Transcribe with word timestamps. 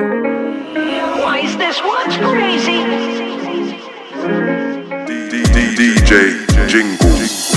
Why 0.00 1.40
is 1.44 1.54
this 1.58 1.78
one's 1.82 2.16
crazy? 2.16 2.80
DJ 5.76 6.40
Jinglez. 6.70 7.52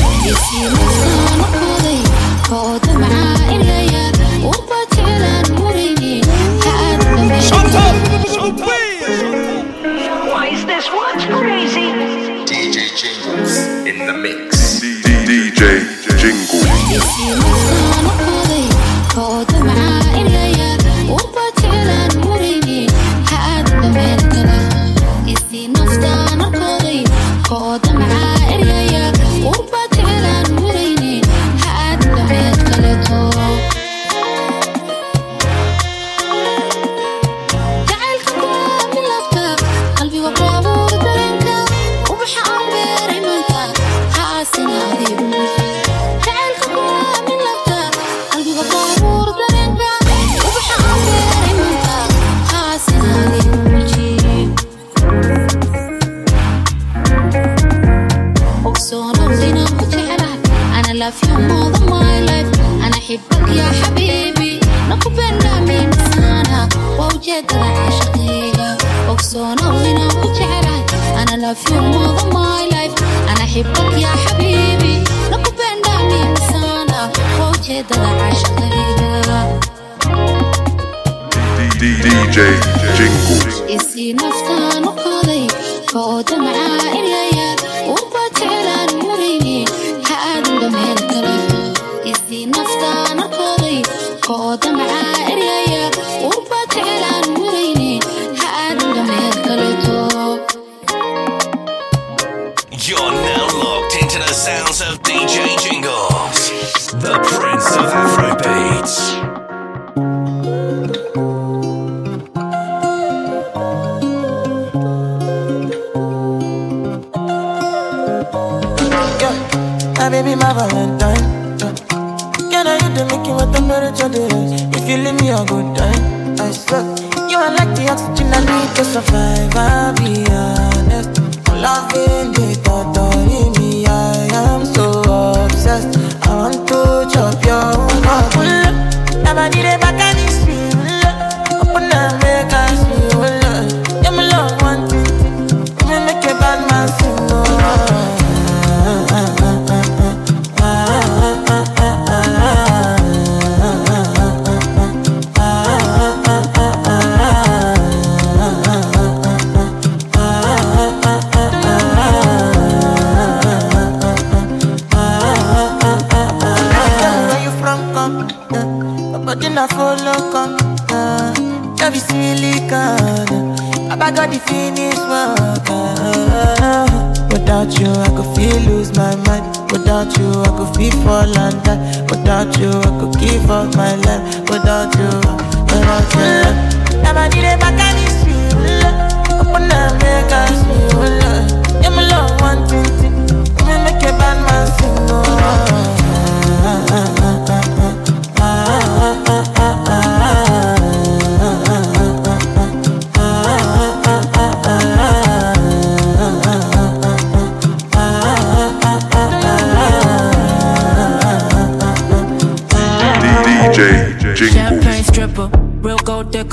Why 10.28 10.48
is 10.52 10.66
this 10.66 10.90
one's 10.92 11.26
crazy? 11.26 11.94
DJ 12.44 12.92
Jinglez 13.00 13.88
in 13.88 14.06
the 14.06 14.14
mix. 14.14 14.82
DJ 14.82 15.80
Jinglez. 16.20 17.63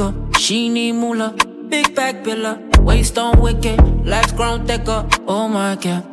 Digger. 0.00 0.38
She 0.38 0.68
need 0.68 0.92
moolah, 0.92 1.34
big 1.68 1.94
back 1.94 2.22
biller. 2.24 2.58
Waist 2.80 3.18
on 3.18 3.40
wicked, 3.40 3.78
legs 4.06 4.32
ground 4.32 4.66
thicker. 4.66 5.06
Oh 5.26 5.48
my 5.48 5.76
god. 5.76 6.04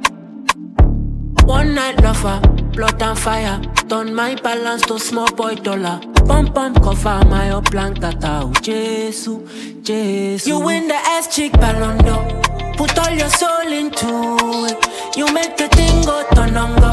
One 1.46 1.76
night 1.76 2.02
lover, 2.02 2.40
blood 2.76 3.02
and 3.02 3.18
fire. 3.18 3.62
Turn 3.88 4.14
my 4.14 4.36
balance 4.36 4.82
to 4.84 5.00
small 5.00 5.32
boy 5.32 5.56
dollar. 5.56 6.00
Pump 6.26 6.54
pump 6.54 6.84
cover 6.84 7.26
my 7.30 7.52
up 7.52 7.72
blank 7.72 8.00
tata. 8.00 8.42
Oh, 8.44 8.54
Jesus, 8.62 9.40
Jesus. 9.82 10.48
You 10.48 10.60
win 10.60 10.88
the 10.90 10.96
ass 10.96 11.34
chick 11.34 11.54
ballon 11.54 11.98
d'or. 12.00 12.22
Put 12.76 12.98
all 13.00 13.12
your 13.16 13.30
soul 13.30 13.72
into 13.72 14.12
it. 14.68 15.18
You 15.18 15.32
make 15.34 15.56
the 15.56 15.70
thing 15.70 16.04
go 16.04 16.24
tonongo. 16.32 16.92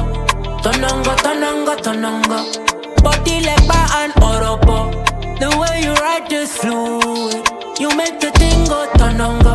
Tonongo, 0.62 1.16
tonongo, 1.16 1.76
tonongo. 1.82 3.02
Body 3.02 3.40
like 3.44 3.66
bar 3.66 3.88
and 4.00 4.12
orobo. 4.14 5.13
The 5.40 5.50
way 5.58 5.82
you 5.82 5.92
ride 5.94 6.28
this 6.28 6.56
fluid. 6.56 7.42
You 7.78 7.94
make 7.96 8.20
the 8.20 8.30
thing 8.32 8.64
go 8.66 8.86
tonongo. 8.98 9.54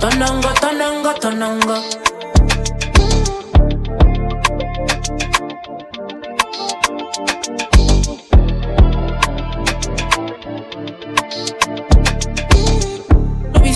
Tonongo, 0.00 0.50
tonongo, 0.62 1.12
tonongo. 1.20 1.76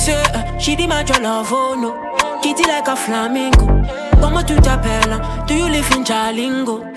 Say 0.00 0.22
she 0.58 0.76
demand 0.76 1.10
your 1.10 1.20
love, 1.20 1.48
oh 1.52 1.74
no. 1.74 2.40
Kitty 2.40 2.62
like 2.62 2.88
a 2.88 2.96
flamingo. 2.96 3.66
Como 4.18 4.42
tu 4.42 4.54
t'appelles? 4.56 5.20
Do 5.46 5.54
you 5.54 5.68
live 5.68 5.90
in 5.94 6.04
Jalingo? 6.04 6.89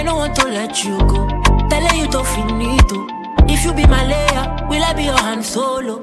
I 0.00 0.02
don't 0.02 0.16
want 0.16 0.34
to 0.36 0.48
let 0.48 0.82
you 0.82 0.96
go. 0.96 1.28
Tell 1.68 1.94
you 1.94 2.06
to 2.08 2.24
finito. 2.24 3.06
If 3.52 3.66
you 3.66 3.74
be 3.74 3.86
my 3.86 4.02
layer, 4.06 4.66
will 4.70 4.82
I 4.82 4.94
be 4.94 5.04
your 5.04 5.18
hand 5.18 5.44
solo? 5.44 5.98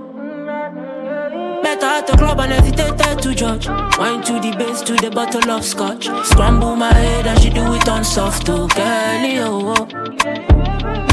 Better 1.63 1.85
at 1.87 2.05
the 2.05 2.15
club 2.15 2.39
and 2.41 2.51
hesitate 2.51 3.23
to 3.23 3.33
judge. 3.33 3.67
Wine 3.97 4.21
to 4.21 4.33
the 4.33 4.55
base 4.55 4.81
to 4.81 4.93
the 4.93 5.09
bottle 5.09 5.49
of 5.49 5.65
scotch. 5.65 6.05
Scramble 6.27 6.75
my 6.75 6.93
head 6.93 7.25
and 7.25 7.41
she 7.41 7.49
do 7.49 7.73
it 7.73 7.89
on 7.89 8.03
soft, 8.03 8.47
oh 8.49 8.67
girlie, 8.67 9.39
oh. 9.39 9.73
oh. 9.75 9.85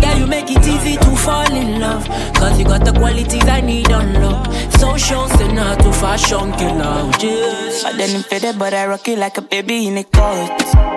Girl, 0.02 0.18
you 0.18 0.26
make 0.26 0.50
it 0.50 0.66
easy 0.68 0.98
to 0.98 1.16
fall 1.16 1.50
in 1.54 1.80
love. 1.80 2.06
Cause 2.34 2.58
you 2.58 2.66
got 2.66 2.84
the 2.84 2.92
qualities 2.92 3.48
I 3.48 3.62
need 3.62 3.90
on 3.92 4.12
love. 4.12 4.44
Social 4.74 5.26
sinner 5.30 5.74
to 5.76 5.90
fashion 5.90 6.52
killer. 6.52 7.10
Just. 7.12 7.86
I 7.86 7.96
didn't 7.96 8.24
fit 8.26 8.44
it, 8.44 8.58
but 8.58 8.74
I 8.74 8.86
rock 8.86 9.08
it 9.08 9.18
like 9.18 9.38
a 9.38 9.42
baby 9.42 9.86
in 9.86 9.96
a 9.96 10.04
coat. 10.04 10.93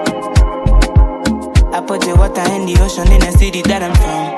I 1.78 1.82
put 1.82 2.02
the 2.02 2.16
water 2.16 2.42
in 2.56 2.66
the 2.66 2.76
ocean 2.82 3.06
in 3.12 3.20
the 3.20 3.32
city 3.38 3.62
that 3.62 3.84
I'm 3.84 3.94
from. 4.02 4.34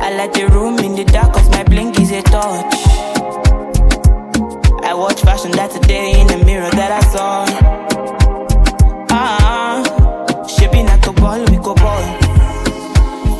I 0.00 0.14
like 0.14 0.32
the 0.32 0.46
room 0.46 0.78
in 0.78 0.94
the 0.94 1.04
dark 1.04 1.32
cause 1.32 1.50
my 1.50 1.64
blink 1.64 1.98
is 1.98 2.12
a 2.12 2.22
torch. 2.22 2.74
I 4.84 4.94
watch 4.94 5.20
fashion 5.22 5.50
that 5.58 5.72
today 5.72 6.20
in 6.20 6.28
the 6.28 6.38
mirror 6.44 6.70
that 6.70 6.92
I 6.92 7.00
saw. 7.10 7.46
Ah, 9.10 10.46
shaping 10.46 10.88
a 10.88 10.98
ball, 11.14 11.40
we 11.50 11.56
go 11.56 11.74
ball. 11.74 12.04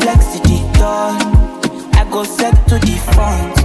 Flex 0.00 0.40
the. 0.40 0.58
I 1.94 2.04
go 2.10 2.24
set 2.24 2.56
to 2.70 2.74
the 2.80 2.96
front. 3.14 3.63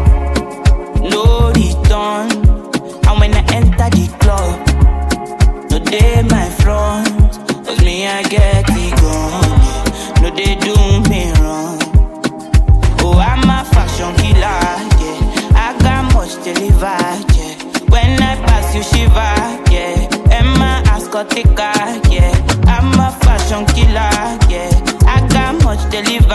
Ascotica, 21.29 22.11
yeah. 22.11 22.31
I'm 22.67 22.99
a 22.99 23.11
fashion 23.19 23.65
killer, 23.67 24.09
yeah. 24.49 24.69
I 25.05 25.27
got 25.29 25.63
much 25.63 25.79
deliver, 25.91 26.27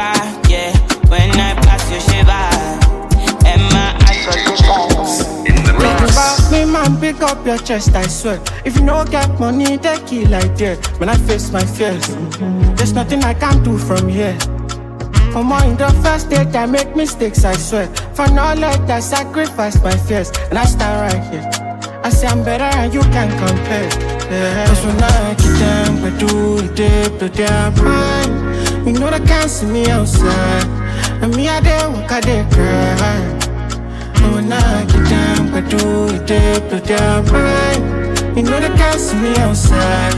yeah. 0.48 0.76
When 1.08 1.30
I 1.32 1.54
pass 1.62 1.90
you, 1.90 2.00
shiver. 2.00 2.30
Emma 3.46 3.96
Ascotica. 4.00 5.46
In 5.48 5.54
the 5.64 5.72
Talk 5.72 6.00
mix. 6.00 6.12
about 6.12 6.52
me, 6.52 6.64
man, 6.64 7.00
pick 7.00 7.22
up 7.22 7.44
your 7.46 7.58
chest, 7.58 7.94
I 7.94 8.06
swear. 8.06 8.40
If 8.64 8.76
you 8.76 8.82
no 8.82 9.04
get 9.04 9.38
money, 9.40 9.76
they 9.76 9.98
kill 10.06 10.30
like 10.30 10.56
that. 10.58 10.86
When 10.98 11.08
I 11.08 11.16
face 11.16 11.50
my 11.50 11.64
fears, 11.64 12.06
there's 12.76 12.92
nothing 12.92 13.22
I 13.24 13.34
can 13.34 13.62
do 13.62 13.78
from 13.78 14.08
here. 14.08 14.38
For 15.32 15.42
more 15.42 15.62
in 15.64 15.76
the 15.76 15.90
first 16.02 16.30
date, 16.30 16.54
I 16.54 16.66
make 16.66 16.94
mistakes, 16.94 17.44
I 17.44 17.54
swear. 17.54 17.88
For 18.14 18.28
knowledge, 18.28 18.88
I 18.88 19.00
sacrifice 19.00 19.82
my 19.82 19.96
fears, 19.96 20.30
and 20.50 20.58
I 20.58 20.64
stand 20.64 21.12
right 21.12 21.32
here. 21.32 21.50
I 22.04 22.10
say 22.10 22.26
I'm 22.26 22.44
better 22.44 22.64
and 22.64 22.92
you 22.92 23.00
can 23.00 23.30
compare. 23.38 24.13
Cause 24.26 24.84
when 24.86 25.02
I 25.02 25.34
get 25.34 25.58
down, 25.60 26.00
but 26.00 26.18
do 26.18 26.56
the 26.56 26.72
dip, 26.74 27.32
their 27.34 27.70
mind. 27.72 28.86
You 28.86 28.92
know 28.94 29.10
they 29.10 29.20
can't 29.20 29.50
see 29.50 29.66
me 29.66 29.88
outside. 29.90 30.64
And 31.22 31.34
me, 31.36 31.48
I 31.48 31.60
did 31.60 31.92
work, 31.92 32.10
I 32.10 32.20
did 32.20 32.50
cry. 32.50 33.20
And 34.16 34.34
when 34.34 34.52
I 34.52 34.84
get 34.86 35.08
down, 35.10 35.52
I 35.52 35.60
do 35.60 36.08
the 36.08 36.24
dip, 36.24 36.84
their 36.84 37.22
mind. 37.22 38.36
You 38.36 38.42
know 38.44 38.58
they 38.60 38.74
can't 38.76 38.98
see 38.98 39.16
me 39.16 39.36
outside. 39.36 40.14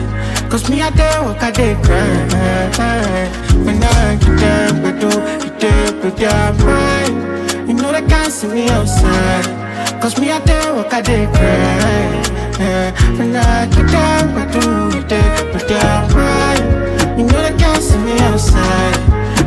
Cause 0.50 0.70
me, 0.70 0.80
I 0.82 0.90
did 0.90 1.20
walk, 1.22 1.42
I 1.42 1.50
did 1.50 1.76
cry. 1.82 3.26
When 3.64 3.82
I 3.82 4.16
get 4.16 4.38
down, 4.38 4.86
I 4.86 4.92
do 4.92 5.10
the 5.10 5.50
dip, 5.58 6.16
their 6.16 6.52
mind. 6.64 7.68
You 7.68 7.74
know 7.74 7.90
they 7.90 8.02
can't 8.06 8.32
see 8.32 8.46
me 8.46 8.68
outside. 8.70 10.00
Cause 10.00 10.18
me, 10.20 10.30
I 10.30 10.38
did 10.44 10.76
walk, 10.76 10.92
I 10.92 11.02
did 11.02 11.28
cry. 11.34 12.45
When 12.58 13.36
I 13.36 13.66
get 13.66 13.86
down, 13.90 14.30
I 14.34 14.50
do 14.50 14.60
the 14.90 15.04
dip, 15.06 15.52
do 15.52 15.58
their 15.68 16.08
mind. 16.14 17.18
You 17.18 17.26
know 17.26 17.42
they 17.42 17.54
can't 17.58 17.82
see 17.82 17.98
me 17.98 18.18
outside. 18.20 18.96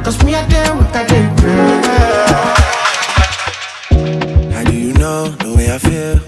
Cause 0.03 0.23
me, 0.23 0.35
I 0.35 0.47
did 0.47 0.69
work, 0.77 0.95
I 0.95 1.07
did 1.07 1.37
cry. 1.39 1.81
How 4.53 4.63
do 4.63 4.77
you 4.77 4.93
know 4.93 5.29
the 5.29 5.53
way 5.55 5.73
I 5.73 5.79
feel? 5.79 6.19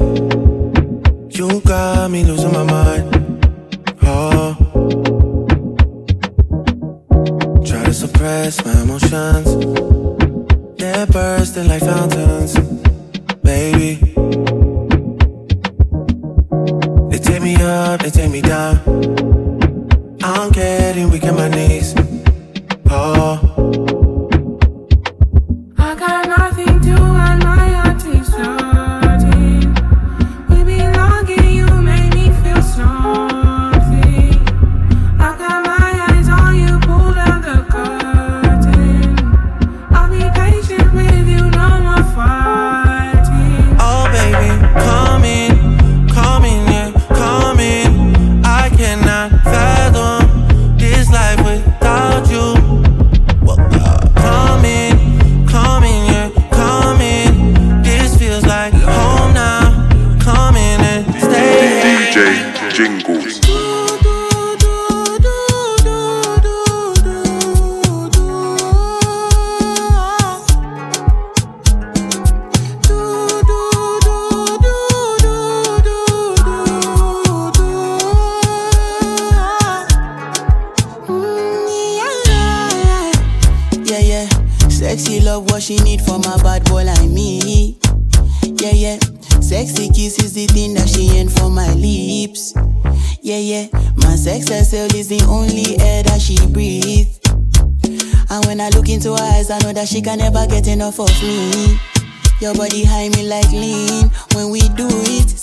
You 1.30 1.62
got 1.62 2.10
me 2.10 2.24
losing 2.24 2.52
my 2.52 2.64
mind. 2.64 3.11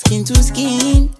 Skin 0.08 0.24
to 0.24 0.42
skin. 0.42 1.10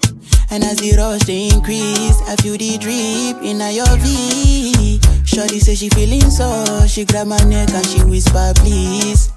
And 0.51 0.65
as 0.65 0.79
the 0.79 0.97
rush 0.97 1.25
they 1.25 1.49
increase, 1.49 2.23
I 2.27 2.37
feel 2.37 2.57
the 2.57 2.79
drip 2.79 3.45
in 3.45 3.61
your 3.61 3.97
V. 3.99 4.99
Shorty 5.27 5.61
say 5.61 5.75
she 5.75 5.91
feeling 5.91 6.31
so, 6.31 6.87
she 6.87 7.05
grab 7.05 7.27
my 7.27 7.37
neck 7.45 7.69
and 7.69 7.87
she 7.87 8.03
whisper 8.05 8.53
please. 8.57 9.31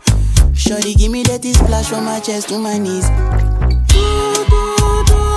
Shorty 0.53 0.93
give 0.95 1.11
me 1.11 1.23
that 1.23 1.43
splash 1.43 1.89
from 1.89 2.05
my 2.05 2.21
chest 2.21 2.47
to 2.47 2.59
my 2.59 2.77
knees. 2.77 3.09
Yeah, 3.93 5.30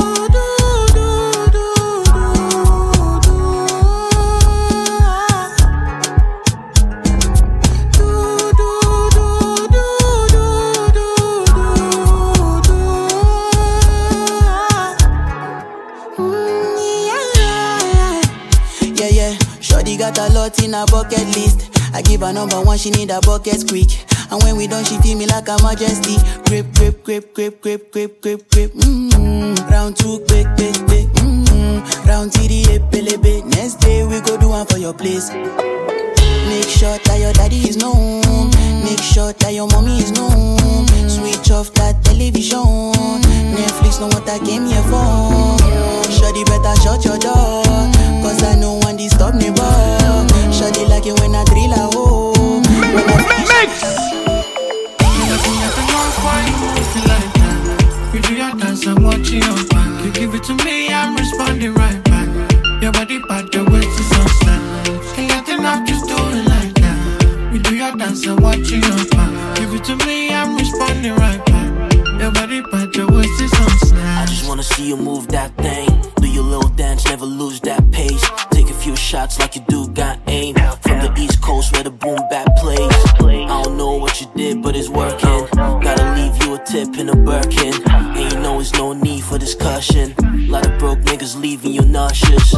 lot 20.45 20.63
in 20.63 20.73
her 20.75 20.85
bucket 20.87 21.27
list. 21.37 21.71
I 21.95 22.03
give 22.03 22.21
her 22.21 22.33
number 22.33 22.61
one, 22.61 22.77
she 22.77 22.91
need 22.91 23.11
a 23.11 23.21
bucket 23.21 23.65
quick. 23.67 23.89
And 24.31 24.43
when 24.43 24.57
we 24.57 24.67
done, 24.67 24.85
she 24.85 24.99
feel 24.99 25.17
me 25.17 25.27
like 25.27 25.49
a 25.49 25.57
majesty. 25.63 26.17
Grip, 26.47 26.67
grip, 26.75 27.05
grip, 27.05 27.33
grip, 27.33 27.63
grip, 27.63 27.93
grip, 27.93 28.21
grip, 28.21 28.51
grip. 28.51 28.73
Mm-hmm. 28.73 29.71
Round 29.71 29.97
two, 29.97 30.19
quick, 30.29 30.47
quick, 30.57 30.77
quick. 30.87 31.09
Mm-hmm. 31.25 32.09
Round 32.09 32.33
three, 32.33 32.65
epelebe. 32.65 33.45
Next 33.57 33.77
day 33.77 34.05
we 34.07 34.21
go 34.21 34.37
do 34.37 34.49
one 34.51 34.67
for 34.67 34.77
your 34.77 34.93
place. 34.93 35.31
Make 36.49 36.69
sure 36.69 36.99
that 36.99 37.19
your 37.21 37.33
daddy 37.33 37.69
is 37.69 37.77
known. 37.77 38.51
Make 38.85 39.01
sure 39.01 39.33
that 39.33 39.53
your 39.53 39.69
mommy 39.69 39.99
is 39.99 40.13
known. 40.13 40.87
Switch 41.09 41.51
off 41.51 41.73
that 41.75 42.03
television. 42.05 42.93
Netflix 43.55 44.01
know 44.01 44.09
what 44.09 44.29
I 44.29 44.39
came 44.39 44.67
here 44.67 44.85
for. 44.89 45.57
Shorty 46.11 46.45
better 46.45 46.75
shut 46.81 47.05
your 47.05 47.19
door. 47.19 47.65
Cause 48.23 48.43
I 48.43 48.57
know 48.57 48.75
one 48.83 48.97
disturb 48.97 49.35
neighbor. 49.35 50.15
Shawty 50.55 50.89
like 50.89 51.07
it 51.07 51.19
when 51.21 51.35
I 51.35 51.45
drill 51.45 51.73
her, 51.73 51.89
oh. 51.93 52.63
When 52.95 53.05
I 53.09 53.25
You 58.15 58.21
do 58.23 58.35
your 58.37 58.53
dance, 58.55 58.87
I'm 58.87 59.03
watching 59.03 59.43
your 59.43 59.67
back. 59.75 60.05
You 60.05 60.13
give 60.13 60.35
it 60.35 60.45
to 60.45 60.55
me, 60.65 60.89
I'm 60.89 61.17
responding 61.17 61.75
right 61.75 62.03
back. 62.05 62.29
Your 62.81 62.93
body 62.93 63.19
part, 63.21 63.53
your 63.53 63.69
waist 63.69 63.84
Dance, 68.15 68.27
I'm 68.29 68.37
watching 68.45 68.81
your 68.81 69.07
back. 69.11 69.57
Give 69.57 69.75
it 69.75 69.85
to 69.87 69.97
me, 70.07 70.33
I'm 70.33 70.57
responding 70.57 71.17
right 71.17 71.45
back. 71.47 72.21
Your 72.21 72.31
body 72.31 72.63
part, 72.63 72.95
your 72.95 73.09
waist 73.09 73.41
is 73.41 73.53
on 73.55 73.71
snap. 73.89 74.23
I 74.23 74.27
just 74.27 74.47
wanna 74.47 74.63
see 74.63 74.87
you 74.87 74.97
move 74.97 75.27
that 75.29 75.57
thing. 75.57 75.89
Do 76.21 76.29
your 76.29 76.45
little 76.45 76.71
dance, 76.71 77.05
never 77.07 77.25
lose 77.25 77.61
that 77.63 77.91
pace. 77.91 78.25
Take 78.53 78.71
a 78.71 78.75
few 78.75 78.95
shots 78.95 79.41
like 79.41 79.57
you 79.57 79.65
do, 79.67 79.89
got 79.89 80.21
aim. 80.29 80.55
From 80.55 81.01
the 81.01 81.13
east 81.19 81.43
coast 81.43 81.73
where 81.73 81.83
the 81.83 81.91
boom 81.91 82.21
bap 82.31 82.55
plays. 82.57 82.79
I 83.19 83.63
don't 83.65 83.77
know 83.77 83.97
what 83.97 84.21
you 84.21 84.29
did, 84.37 84.63
but 84.63 84.77
it's 84.77 84.89
working. 84.89 85.49
Gotta 85.53 86.15
leave 86.15 86.41
you 86.45 86.55
a 86.55 86.65
tip 86.65 86.97
in 86.97 87.09
a 87.09 87.17
Birkin. 87.17 87.75
And 87.91 88.33
you 88.33 88.39
know 88.39 88.59
there's 88.59 88.75
no 88.75 88.93
need 88.93 89.25
for 89.25 89.39
discussion. 89.39 90.15
A 90.23 90.51
Lot 90.53 90.67
of 90.69 90.79
broke 90.79 91.01
niggas 91.01 91.37
leaving 91.41 91.73
you 91.73 91.83
nauseous. 91.83 92.55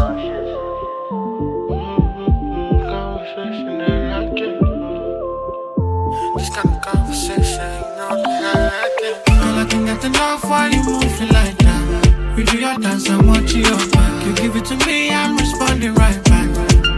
Enough 10.07 10.45
while 10.45 10.71
you 10.71 10.85
moving 10.85 11.29
like 11.31 11.59
that. 11.59 12.39
You 12.39 12.45
do 12.45 12.59
your 12.59 12.79
dance, 12.79 13.11
I'm 13.11 13.27
watching 13.27 13.63
your 13.63 13.77
back. 13.91 14.25
You 14.25 14.33
give 14.37 14.55
it 14.55 14.65
to 14.67 14.77
me, 14.87 15.11
I'm 15.11 15.37
responding 15.37 15.95
right 15.95 16.23
back. 16.27 16.47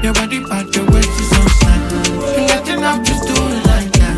Your 0.05 0.13
body 0.13 0.45
part, 0.45 0.77
your 0.77 0.85
waist 0.91 1.09
is 1.09 1.33
on 1.33 1.49
side. 1.49 1.91
Can't 2.37 2.67
get 2.67 2.69
enough, 2.77 3.03
just 3.07 3.27
do 3.27 3.33
it 3.33 3.65
like 3.65 3.91
that. 3.93 4.17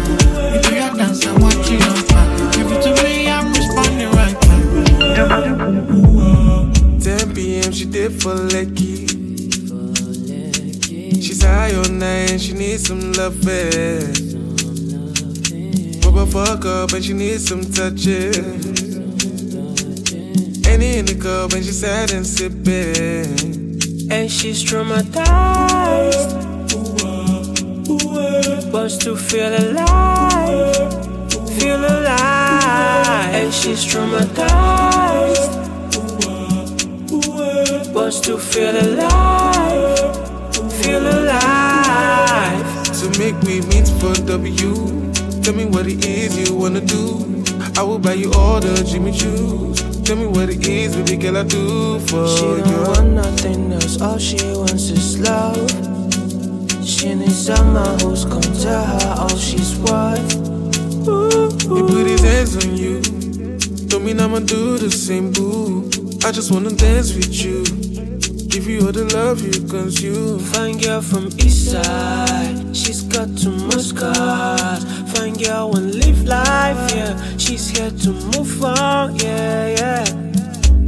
You 0.55 0.61
do 0.61 0.75
your 0.75 0.93
dance, 0.97 1.25
I'm 1.25 1.41
watching 1.41 1.79
your 1.79 2.03
back. 2.09 2.29
Give 2.53 2.73
it 2.73 2.83
to 2.83 2.91
me, 3.05 3.31
I'm 3.31 3.53
responding 3.53 4.11
right 4.11 4.37
back. 4.41 4.65
10 7.01 7.35
p.m. 7.35 7.71
she 7.73 7.85
did 7.85 8.21
for 8.21 8.35
Lekki. 8.35 9.07
She's 11.23 11.43
high 11.45 11.77
all 11.77 11.89
night, 11.91 12.41
she 12.41 12.55
needs 12.55 12.89
some 12.89 13.13
loving. 13.13 14.31
A 16.21 16.27
fuck 16.27 16.67
up 16.67 16.93
and 16.93 17.03
she 17.03 17.15
needs 17.15 17.49
some 17.49 17.63
touching. 17.63 18.80
Any 20.71 20.99
in 20.99 21.05
the 21.05 21.15
cup 21.15 21.53
and 21.53 21.65
she 21.65 21.73
sad 21.73 22.13
and 22.13 22.25
sipping. 22.25 23.27
And 24.11 24.31
she's 24.31 24.63
traumatized. 24.63 26.31
Wants 28.73 28.97
to 28.99 29.17
feel 29.17 29.53
alive. 29.53 30.93
Feel 31.59 31.85
alive. 31.85 33.35
And 33.35 33.53
she's 33.53 33.85
traumatized. 33.85 35.51
Wants 37.93 38.21
to 38.21 38.39
feel 38.39 38.77
alive. 38.77 40.15
Feel 40.81 41.03
alive. 41.03 42.87
So 42.95 43.09
make 43.19 43.35
me 43.43 43.61
meet 43.73 43.89
for 44.01 44.15
W. 44.25 44.75
Tell 45.43 45.55
me 45.55 45.65
what 45.65 45.89
it 45.89 46.05
is 46.07 46.49
you 46.49 46.55
wanna 46.55 46.81
do. 46.81 47.45
I 47.77 47.83
will 47.83 47.99
buy 47.99 48.15
you 48.15 48.33
all 48.35 48.61
the 48.61 48.85
Jimmy 48.85 49.11
Choos. 49.11 50.00
Tell 50.11 50.19
me 50.19 50.27
what 50.27 50.51
it 50.51 50.67
is, 50.67 50.97
baby 50.97 51.17
girl, 51.19 51.37
I 51.37 51.45
do 51.45 52.01
for 52.01 52.27
She 52.27 52.45
you. 52.45 52.57
don't 52.65 52.89
want 52.89 53.13
nothing 53.13 53.73
else, 53.73 54.01
all 54.01 54.19
she 54.19 54.39
wants 54.59 54.91
is 54.91 55.21
love. 55.21 55.71
She 56.85 57.15
needs 57.15 57.47
someone 57.47 57.97
who's 58.01 58.25
gonna 58.25 58.61
tell 58.61 58.85
her 58.85 59.15
all 59.21 59.37
she's 59.37 59.79
worth. 59.79 60.33
He 61.63 61.81
put 61.93 62.09
his 62.09 62.23
hands 62.23 62.57
on 62.57 62.77
you. 62.77 63.01
Don't 63.87 64.05
mean 64.05 64.19
I'ma 64.19 64.41
do 64.41 64.79
the 64.79 64.91
same, 64.91 65.31
boo. 65.31 65.89
I 66.25 66.33
just 66.33 66.51
wanna 66.51 66.71
dance 66.71 67.15
with 67.15 67.33
you. 67.45 67.63
Give 68.49 68.67
you 68.67 68.87
all 68.87 68.91
the 68.91 69.05
love 69.15 69.43
you 69.43 69.65
consume. 69.69 70.41
Fine 70.41 70.79
girl 70.79 71.03
from 71.03 71.27
east 71.39 71.71
side, 71.71 72.77
she's 72.77 73.03
got 73.03 73.29
too 73.39 73.53
much 73.53 73.95
scars. 73.95 74.83
Fine 75.15 75.35
girl 75.35 75.71
wanna 75.71 75.87
live 75.87 76.25
life, 76.25 76.95
yeah. 76.95 77.37
She's 77.37 77.69
here 77.71 77.91
to 77.91 78.11
move 78.13 78.63
on, 78.65 79.17
yeah, 79.17 79.69
yeah. 79.79 80.05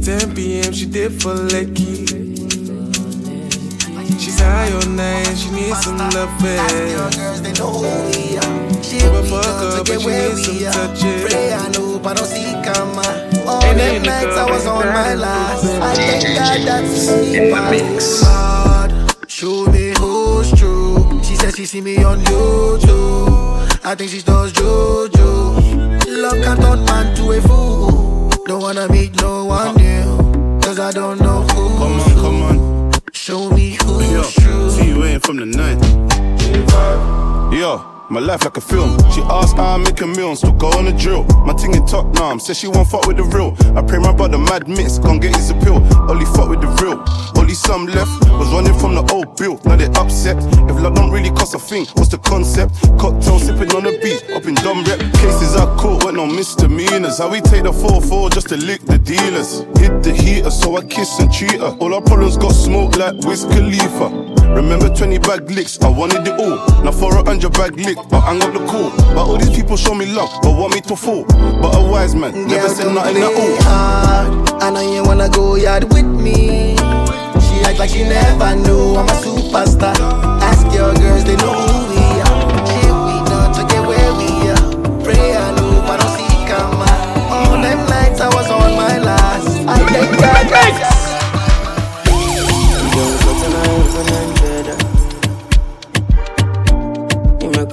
10 0.03 0.35
p.m. 0.35 0.73
she 0.73 0.85
did 0.85 1.11
for 1.21 1.33
Lekki. 1.33 2.07
She's 4.19 4.39
high 4.39 4.71
all 4.71 4.85
night, 4.89 5.35
she 5.35 5.49
needs 5.51 5.83
some 5.83 5.97
loving. 5.97 6.57
girls, 7.15 7.41
they 7.41 7.51
know 7.53 7.71
who 7.71 7.81
we 7.81 8.37
are. 8.37 8.83
She 8.83 8.99
Give 8.99 9.13
a 9.13 9.21
we 9.21 9.29
fuck 9.29 9.43
done 9.43 9.71
to 9.71 9.79
up, 9.81 9.87
but 9.87 9.99
she 9.99 10.05
where 10.05 10.29
needs 10.29 10.45
some 10.45 10.57
we 10.57 10.65
are. 10.67 10.71
touching. 10.73 11.19
Pray 11.27 11.51
and 11.51 11.75
hope 11.75 12.05
I 12.05 12.13
don't 12.13 12.27
see 12.27 12.53
karma. 12.63 13.07
All 13.47 13.63
Ain't 13.63 13.77
them 13.77 13.95
in 13.95 14.01
the 14.03 14.07
nights 14.07 14.37
I 14.37 14.49
was 14.51 14.65
on 14.65 14.85
my 14.85 15.13
last. 15.15 15.65
I 15.65 15.93
think 15.95 16.23
DJ 16.23 16.35
God 16.35 16.67
that's 16.67 17.11
me. 17.11 17.37
in 17.37 17.51
the 17.51 17.61
mix. 17.71 18.23
Show 19.27 19.65
me 19.65 19.93
who's 19.97 20.51
true. 20.59 21.21
She 21.23 21.35
said 21.35 21.55
she 21.55 21.65
see 21.65 21.81
me 21.81 22.03
on 22.03 22.19
YouTube. 22.21 23.62
I 23.85 23.95
think 23.95 24.11
she 24.11 24.21
does 24.21 24.51
juju. 24.53 25.23
Love 26.21 26.41
can 26.41 26.57
turn 26.57 26.85
man 26.85 27.15
to 27.17 27.31
a 27.31 27.41
fool. 27.41 28.29
Don't 28.45 28.61
wanna 28.61 28.87
meet 28.89 29.13
no 29.21 29.45
one 29.45 29.75
new. 29.75 30.59
Cause 30.61 30.79
I 30.79 30.91
don't 30.91 31.19
know 31.19 31.41
who. 31.41 31.69
Come 31.77 31.99
on, 31.99 32.13
come 32.15 32.41
on. 32.43 32.91
Show 33.11 33.49
me 33.51 33.77
who's 33.83 34.11
Yo, 34.11 34.23
true. 34.23 34.69
see 34.71 34.87
you 34.87 35.03
ain't 35.03 35.23
from 35.23 35.37
the 35.37 35.45
night. 35.45 35.79
Yo, 37.53 37.77
my 38.13 38.19
life 38.19 38.45
like 38.45 38.57
a 38.57 38.61
film. 38.61 38.95
She 39.11 39.21
asked 39.21 39.57
how 39.57 39.73
I 39.73 39.77
make 39.77 39.99
a 39.99 40.05
and 40.05 40.37
still 40.37 40.53
go 40.53 40.67
on 40.77 40.85
the 40.85 40.93
drill. 40.93 41.23
My 41.45 41.53
ting 41.53 41.73
in 41.73 41.83
top 41.87 42.05
now, 42.13 42.37
says 42.37 42.59
she 42.59 42.67
won't 42.67 42.87
fuck 42.87 43.07
with 43.07 43.17
the 43.17 43.23
real. 43.23 43.57
I 43.75 43.81
pray 43.81 43.97
my 43.97 44.13
brother 44.13 44.37
mad 44.37 44.67
mix, 44.67 44.99
gon' 44.99 45.19
get 45.19 45.35
his 45.35 45.49
appeal. 45.49 45.81
Only 46.07 46.25
fuck 46.25 46.47
with 46.47 46.61
the 46.61 46.69
real. 46.77 47.01
Only 47.35 47.55
some 47.55 47.87
left 47.87 48.13
was 48.37 48.53
running 48.53 48.77
from 48.77 48.93
the 48.93 49.03
old 49.11 49.35
bill. 49.37 49.59
Now 49.65 49.77
they 49.77 49.87
upset. 49.97 50.37
If 50.69 50.77
love 50.79 50.93
don't 50.93 51.09
really 51.09 51.31
cost 51.31 51.55
a 51.55 51.59
thing, 51.59 51.87
what's 51.95 52.09
the 52.09 52.19
concept? 52.19 52.75
Cocktail 52.99 53.39
sipping 53.39 53.73
on 53.73 53.83
the 53.83 53.97
beach, 53.97 54.21
up 54.29 54.45
in 54.45 54.53
dumb 54.61 54.83
rep. 54.83 54.99
Cases 55.17 55.55
I 55.55 55.65
caught 55.77 56.05
went 56.05 56.19
on 56.19 56.35
misdemeanors. 56.35 57.17
How 57.17 57.31
we 57.31 57.41
take 57.41 57.63
the 57.63 57.71
4-4 57.71 58.31
just 58.31 58.49
to 58.49 58.57
lick 58.57 58.81
the 58.81 58.99
dealers. 58.99 59.65
Hit 59.81 60.03
the 60.03 60.13
heater, 60.13 60.51
so 60.51 60.77
I 60.77 60.85
kiss 60.85 61.17
and 61.19 61.33
treat 61.33 61.59
her. 61.59 61.73
All 61.81 61.93
our 61.95 62.01
problems 62.01 62.37
got 62.37 62.53
smoke 62.53 62.95
like 62.95 63.17
Wiz 63.25 63.45
Khalifa. 63.45 64.32
Remember 64.51 64.89
20 64.89 65.17
bag 65.19 65.49
licks, 65.49 65.81
I 65.81 65.89
wanted 65.89 66.27
it 66.27 66.39
all. 66.39 66.57
Now 66.83 66.91
for 66.91 67.15
a 67.17 67.23
hundred 67.23 67.53
bag 67.53 67.75
lick, 67.77 67.97
I 68.11 68.19
hang 68.19 68.41
up 68.41 68.53
the 68.53 68.59
call. 68.67 68.91
But 69.13 69.25
all 69.25 69.37
these 69.37 69.55
people 69.55 69.77
show 69.77 69.95
me 69.95 70.05
love, 70.05 70.29
but 70.41 70.51
want 70.51 70.73
me 70.75 70.81
to 70.81 70.95
fall. 70.95 71.23
But 71.25 71.75
a 71.75 71.81
wise 71.89 72.15
man 72.15 72.47
never 72.47 72.69
said 72.69 72.93
nothing 72.93 73.17
at 73.17 73.33
all. 73.33 73.57
hard. 73.63 74.63
I 74.63 74.69
know 74.69 74.81
you 74.93 75.03
wanna 75.03 75.29
go 75.29 75.55
yard 75.55 75.85
with 75.93 76.05
me. 76.05 76.75
She 77.41 77.55
act 77.65 77.79
like 77.79 77.89
she 77.89 78.03
never 78.03 78.55
knew 78.55 78.95
I'm 78.95 79.07
a 79.07 79.13
superstar. 79.23 79.95
Ask 80.41 80.65
your 80.75 80.93
girls, 80.95 81.23
they 81.25 81.35
know 81.37 81.72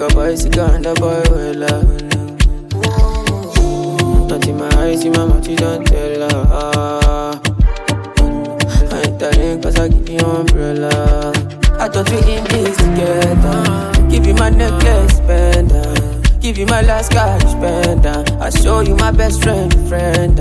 a 0.00 0.14
bicycle 0.14 0.64
and 0.64 0.86
a 0.86 0.94
boy 0.94 1.22
well 1.30 1.64
uh. 1.64 1.82
Not 4.28 4.46
in 4.46 4.56
my 4.56 4.70
eyes, 4.76 5.04
in 5.04 5.12
my 5.12 5.26
mouth, 5.26 5.46
you 5.46 5.56
don't 5.56 5.84
tell 5.86 6.30
her. 6.30 7.40
I 8.92 9.02
ain't 9.04 9.20
telling 9.20 9.60
cause 9.60 9.78
I 9.78 9.88
give 9.88 10.08
you 10.08 10.18
umbrella. 10.20 11.32
I 11.78 11.88
thought 11.88 12.08
we 12.10 12.18
in 12.32 12.44
this 12.44 12.76
together. 12.78 14.08
Give 14.08 14.26
you 14.26 14.34
my 14.34 14.48
necklace, 14.48 15.20
pendant 15.20 16.40
Give 16.40 16.56
you 16.56 16.66
my 16.66 16.80
last 16.80 17.12
cash, 17.12 17.42
pendant 17.60 18.30
I 18.40 18.50
show 18.50 18.80
you 18.80 18.96
my 18.96 19.10
best 19.10 19.42
friend, 19.42 19.72
friend 19.88 20.40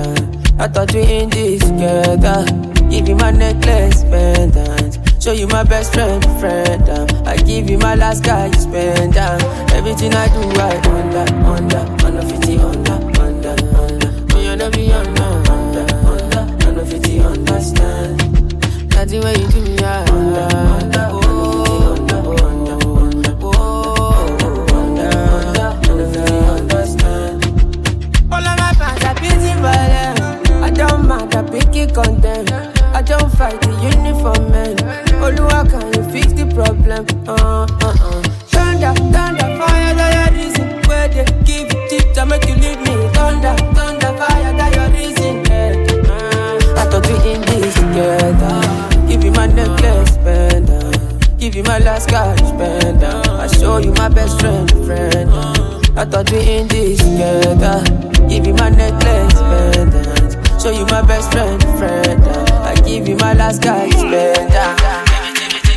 I 0.59 0.67
thought 0.67 0.93
we 0.93 1.01
in 1.01 1.29
this 1.31 1.61
together. 1.61 2.45
Give 2.89 3.09
you 3.09 3.15
my 3.15 3.31
necklace, 3.31 4.03
pendant 4.03 4.98
Show 5.19 5.33
you 5.33 5.47
my 5.47 5.63
best 5.65 5.93
friend, 5.93 6.23
friend. 6.39 6.89
Um, 6.89 7.27
I 7.27 7.35
give 7.35 7.69
you 7.69 7.77
my 7.77 7.93
last 7.93 8.23
guy, 8.23 8.45
you 8.45 8.53
spend 8.53 9.17
um, 9.17 9.41
everything 9.71 10.13
I 10.13 10.27
do 10.29 10.39
right 10.57 10.87
under, 10.87 11.35
under, 11.43 12.05
under 12.05 12.21
50, 12.21 12.57
under, 12.59 12.93
under, 13.19 13.49
under. 13.77 14.11
Me 14.33 14.47
and 14.47 14.73
be 14.73 14.89
under, 14.93 15.21
under, 15.51 15.93
under, 16.07 16.67
under 16.67 16.85
50, 16.85 17.19
understand. 17.19 18.19
That's 18.91 19.11
the 19.11 19.19
way 19.19 19.33
you 19.33 19.47
do 19.49 19.61
me, 19.61 19.75
yeah. 19.75 20.05
Under, 20.09 20.55
under, 20.55 21.07
oh, 21.11 21.95
under, 21.99 22.15
under, 22.45 22.87
under, 23.01 23.37
oh, 23.41 24.23
under, 24.71 25.09
under, 25.35 25.91
under 25.91 26.07
50, 26.13 26.33
understand. 26.47 27.43
All 28.31 28.39
of 28.39 28.57
my 28.57 28.73
fans 28.79 29.03
are 29.03 29.15
busy 29.15 29.53
violent. 29.59 30.49
I 30.63 30.69
don't 30.69 31.05
mind, 31.05 31.35
I 31.35 31.43
pick 31.43 31.75
it 31.75 31.93
content. 31.93 32.53
I 32.95 33.01
don't 33.01 33.29
fight 33.33 33.59
the 33.61 33.71
uniform 33.95 34.51
man. 34.51 34.88
Oluwa, 35.29 35.61
can 35.69 35.93
you 35.93 36.03
fix 36.11 36.33
the 36.33 36.45
problem? 36.57 37.05
Uh, 37.29 37.33
uh, 37.37 37.93
uh. 38.01 38.21
Thunder, 38.49 38.93
thunder, 39.13 39.45
fire, 39.61 39.93
that 39.93 40.11
your 40.17 40.29
reason. 40.37 40.67
Where 40.89 41.07
they 41.07 41.25
give 41.45 41.69
you 41.71 41.79
tips 41.87 42.17
to 42.17 42.25
make 42.25 42.47
you 42.49 42.55
leave 42.55 42.79
me. 42.81 42.95
Thunder, 43.13 43.53
thunder, 43.77 44.11
fire, 44.17 44.53
that 44.57 44.73
your 44.73 44.89
reason. 44.89 45.45
Yeah. 45.45 45.85
Uh, 46.09 46.81
I 46.81 46.89
thought 46.89 47.05
we 47.05 47.13
in 47.29 47.41
this 47.41 47.75
together. 47.77 48.57
Give 49.07 49.23
you 49.23 49.31
my 49.31 49.45
necklace, 49.45 50.17
bender. 50.17 50.89
Give 51.37 51.53
you 51.53 51.61
my 51.61 51.77
last 51.77 52.09
cash, 52.09 52.41
bender. 52.57 53.21
I 53.29 53.45
show 53.45 53.77
you 53.77 53.93
my 53.93 54.09
best 54.09 54.39
friend, 54.39 54.67
friend. 54.87 55.29
I 55.95 56.05
thought 56.05 56.31
we 56.31 56.39
in 56.41 56.67
this 56.69 56.97
together. 56.97 57.83
Give 58.27 58.47
you 58.47 58.55
my 58.55 58.69
necklace, 58.69 59.37
bender. 59.45 60.59
Show 60.59 60.71
you 60.71 60.85
my 60.87 61.03
best 61.03 61.31
friend, 61.31 61.61
friend. 61.77 62.23
I 62.65 62.73
give 62.81 63.07
you 63.07 63.15
my 63.17 63.33
last 63.33 63.61
guy, 63.61 63.91
spend. 63.91 64.88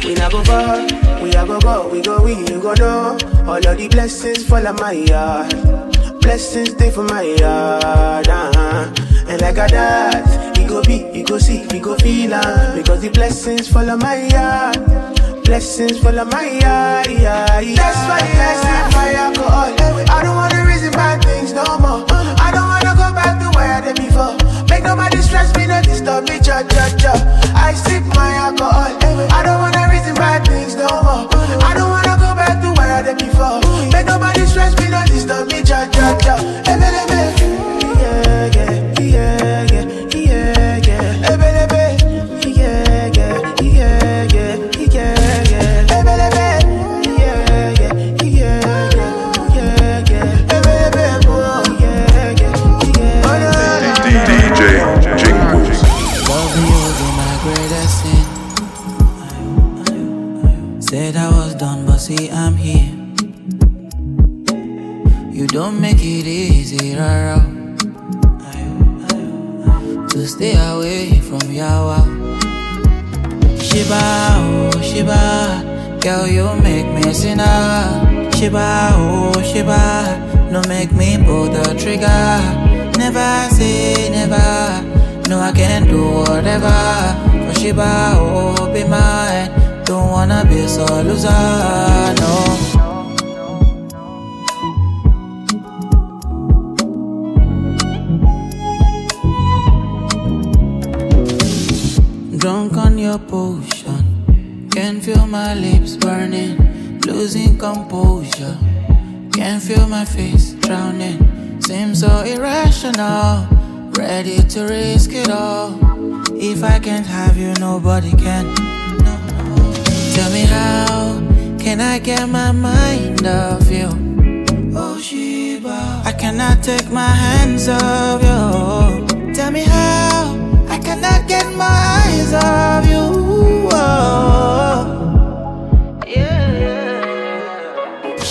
We 0.04 0.14
not 0.14 0.32
go 0.32 0.42
far, 0.44 0.78
we 1.22 1.30
a 1.30 1.46
go 1.46 1.60
go, 1.60 1.88
we 1.88 2.02
go 2.02 2.22
we, 2.22 2.34
you 2.34 2.60
go 2.60 2.74
know. 2.74 3.16
All 3.46 3.56
of 3.56 3.78
the 3.78 3.88
blessings 3.88 4.44
fall 4.44 4.66
on 4.66 4.76
my 4.76 4.92
yard. 4.92 6.20
Blessings 6.20 6.70
stay 6.72 6.90
for 6.90 7.04
my 7.04 7.22
yard. 7.22 8.28
Uh-huh. 8.28 8.92
And 9.28 9.40
like 9.40 9.54
a 9.58 9.66
that, 9.70 10.58
you 10.58 10.66
go 10.68 10.82
be, 10.82 11.08
you 11.16 11.24
go 11.24 11.38
see, 11.38 11.62
you 11.72 11.80
go 11.80 11.96
feel 11.96 12.34
uh, 12.34 12.74
Because 12.76 13.00
the 13.02 13.10
blessings 13.10 13.68
fall 13.68 13.88
on 13.88 14.00
my 14.00 14.26
yard. 14.26 15.44
Blessings 15.44 15.98
fall 16.00 16.18
on 16.18 16.28
my 16.30 16.50
yard. 16.50 17.06
Yeah, 17.06 17.60
yeah. 17.60 17.76
That's 17.76 18.02
why 18.10 18.20
I 18.22 18.54
sip 18.58 18.94
my 18.96 19.12
alcohol. 19.14 19.74
I 20.10 20.22
don't 20.22 20.36
wanna 20.36 20.66
reason 20.66 20.90
bad 20.92 21.22
things 21.24 21.52
no 21.52 21.62
more. 21.78 22.04
I 22.10 22.50
don't 22.52 22.66
wanna 22.66 22.94
go 22.98 23.14
back 23.14 23.38
to 23.40 23.56
where 23.56 23.70
I 23.72 23.80
did 23.80 23.96
before. 23.96 24.34
Make 24.68 24.82
nobody 24.84 25.18
stress 25.22 25.54
me, 25.56 25.66
no 25.66 25.80
disturb 25.82 26.28
me, 26.28 26.38
cha 26.40 26.62
cha 26.66 26.90
cha. 26.98 27.14
I 27.54 27.72
sip 27.74 28.02
my 28.14 28.34
alcohol. 28.34 28.90
I 29.30 29.42
don't 29.44 29.61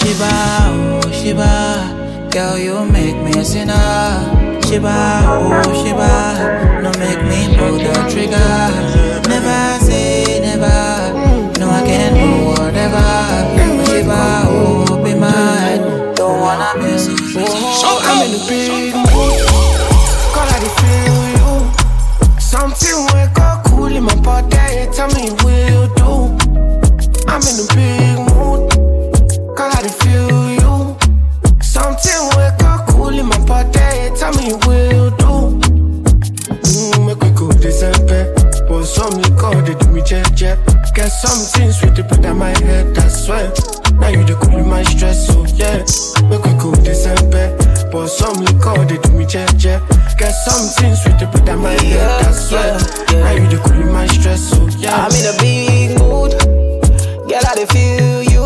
Shiba, 0.01 0.31
oh 0.73 1.11
Shiba, 1.11 2.29
girl 2.31 2.57
you 2.57 2.85
make 2.85 3.15
me 3.23 3.31
a 3.39 3.45
sinner. 3.45 4.59
Shiba, 4.65 5.21
oh 5.25 5.61
Shiba, 5.81 6.81
no 6.81 6.91
make 6.99 7.21
me 7.29 7.55
pull 7.57 7.77
the 7.77 7.93
trigger. 8.09 8.57
Never 9.29 9.79
say 9.85 10.39
never, 10.41 11.13
no 11.59 11.69
I 11.69 11.81
can 11.85 12.13
do 12.17 12.29
whatever. 12.49 13.09
Shiba, 13.85 14.43
oh 14.47 15.01
be 15.03 15.13
mine, 15.13 16.15
don't 16.15 16.39
wanna 16.41 16.73
be 16.81 16.97
so. 16.97 17.13
Oh, 17.83 17.99
I'm 18.03 18.25
in 18.25 18.31
the 18.33 18.39
big 18.49 18.95
mood. 18.95 19.37
Call 20.33 20.49
I 20.49 20.59
feel 20.79 21.19
you. 21.37 22.39
Something 22.39 22.97
wake 23.13 23.39
up 23.39 23.65
cool 23.65 23.85
in 23.95 24.03
my 24.03 24.15
body. 24.15 24.87
Tell 24.93 25.07
me 25.09 25.31
will 25.43 25.87
do. 25.95 26.11
I'm 27.27 27.41
in 27.41 27.55
the 27.57 27.65
big 27.75 28.17
mood. 28.19 28.31
Something 41.21 41.71
sweet 41.71 41.95
to 41.95 42.03
put 42.03 42.25
on 42.25 42.38
my 42.39 42.49
head. 42.65 42.95
that's 42.95 43.25
swear. 43.25 43.53
Now 44.01 44.10
you 44.10 44.23
the 44.23 44.36
cool 44.41 44.65
my 44.65 44.81
stress, 44.84 45.27
so 45.27 45.45
yeah. 45.53 45.86
Make 46.27 46.43
we 46.43 46.53
go 46.57 46.73
December. 46.81 47.53
But 47.91 48.07
some 48.07 48.38
liquor 48.41 48.86
they 48.86 48.97
do 48.97 49.12
me 49.12 49.25
jet 49.25 49.55
jet. 49.57 49.81
Get 50.17 50.31
something 50.31 50.95
sweet 50.95 51.19
to 51.19 51.27
put 51.27 51.47
on 51.49 51.62
my 51.62 51.73
head. 51.73 52.25
I 52.25 52.31
swear. 52.31 52.73
Now 53.21 53.34
you 53.38 53.47
the 53.53 53.62
cool 53.62 53.93
my 53.93 54.07
stress, 54.07 54.41
so 54.49 54.65
yeah. 54.79 55.05
I'm 55.05 55.13
in 55.13 55.25
a 55.29 55.36
big 55.38 55.99
mood. 56.01 56.34
Girl, 57.29 57.45
I 57.45 57.65
feel 57.69 58.23
you. 58.23 58.45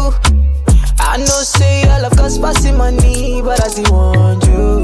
I 0.99 1.17
know 1.17 1.41
say 1.47 1.83
your 1.83 1.99
love 2.01 2.17
cost 2.17 2.41
passing 2.41 2.77
money, 2.77 3.41
but 3.41 3.63
I 3.63 3.67
still 3.69 3.91
want 3.93 4.43
you. 4.47 4.83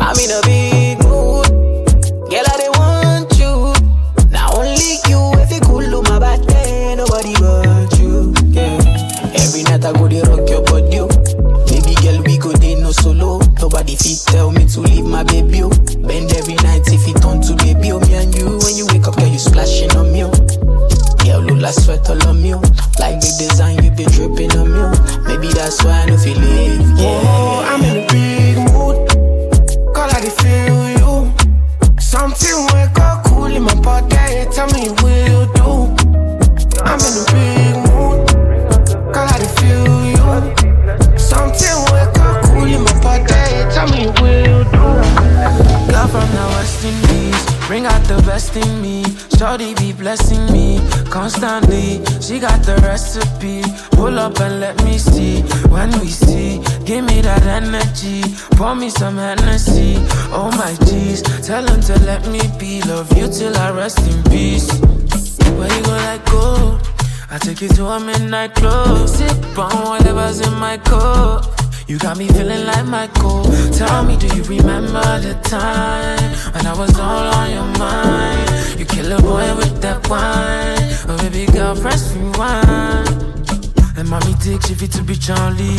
I'm 0.00 0.18
in 0.18 0.30
a 0.30 0.40
big 0.46 1.01
sweat 21.72 22.08
all 22.10 22.28
on 22.28 22.44
oh. 22.44 22.60
Like 22.98 23.20
the 23.20 23.34
design, 23.38 23.82
you 23.82 23.90
be 23.90 24.04
dripping 24.04 24.52
on 24.58 24.72
oh. 24.72 25.24
Maybe 25.26 25.48
that's 25.48 25.82
why 25.84 26.02
I 26.02 26.06
don't 26.06 26.18
feel 26.18 26.36
it. 26.38 27.00
Yeah. 27.00 27.21
Bring 47.72 47.86
out 47.86 48.04
the 48.04 48.20
best 48.26 48.54
in 48.54 48.82
me. 48.82 49.02
Shorty 49.38 49.72
be 49.76 49.94
blessing 49.94 50.44
me 50.52 50.78
constantly. 51.08 52.04
She 52.20 52.38
got 52.38 52.60
the 52.68 52.76
recipe. 52.82 53.62
Pull 53.92 54.18
up 54.18 54.38
and 54.40 54.60
let 54.60 54.76
me 54.84 54.98
see. 54.98 55.40
When 55.72 55.88
we 56.00 56.08
see, 56.08 56.60
give 56.84 57.02
me 57.02 57.22
that 57.22 57.44
energy. 57.46 58.20
Pour 58.58 58.74
me 58.74 58.90
some 58.90 59.16
Hennessy. 59.16 59.94
Oh 60.36 60.50
my 60.60 60.72
G's, 60.84 61.22
tell 61.46 61.66
him 61.66 61.80
to 61.88 61.94
let 62.04 62.28
me 62.28 62.42
be. 62.58 62.82
Love 62.82 63.10
you 63.16 63.26
till 63.26 63.56
I 63.56 63.70
rest 63.70 64.00
in 64.00 64.22
peace. 64.24 64.68
Where 65.56 65.72
you 65.74 65.82
go 65.82 65.96
like 66.10 66.26
gold? 66.26 66.86
I 67.30 67.38
take 67.38 67.62
you 67.62 67.68
to 67.68 67.86
a 67.86 67.98
midnight 67.98 68.54
club. 68.54 69.08
Sip 69.08 69.58
on 69.58 69.72
whatever's 69.88 70.40
in 70.46 70.54
my 70.58 70.76
cup. 70.76 71.61
You 71.92 71.98
got 71.98 72.16
me 72.16 72.26
feeling 72.26 72.64
like 72.64 72.86
Michael. 72.86 73.44
Tell 73.70 74.02
me, 74.02 74.16
do 74.16 74.26
you 74.34 74.42
remember 74.44 75.02
the 75.20 75.38
time 75.42 76.32
when 76.54 76.66
I 76.66 76.74
was 76.74 76.98
all 76.98 77.34
on 77.34 77.50
your 77.50 77.66
mind? 77.78 78.80
You 78.80 78.86
kill 78.86 79.12
a 79.12 79.20
boy 79.20 79.54
with 79.56 79.82
that 79.82 80.08
wine. 80.08 80.78
Oh, 81.06 81.18
baby 81.20 81.44
girl, 81.52 81.76
press 81.76 82.16
rewind. 82.16 83.10
And 83.98 84.08
mommy 84.08 84.32
takes 84.40 84.70
it 84.70 84.90
to 84.92 85.02
be 85.02 85.16
Charlie. 85.16 85.76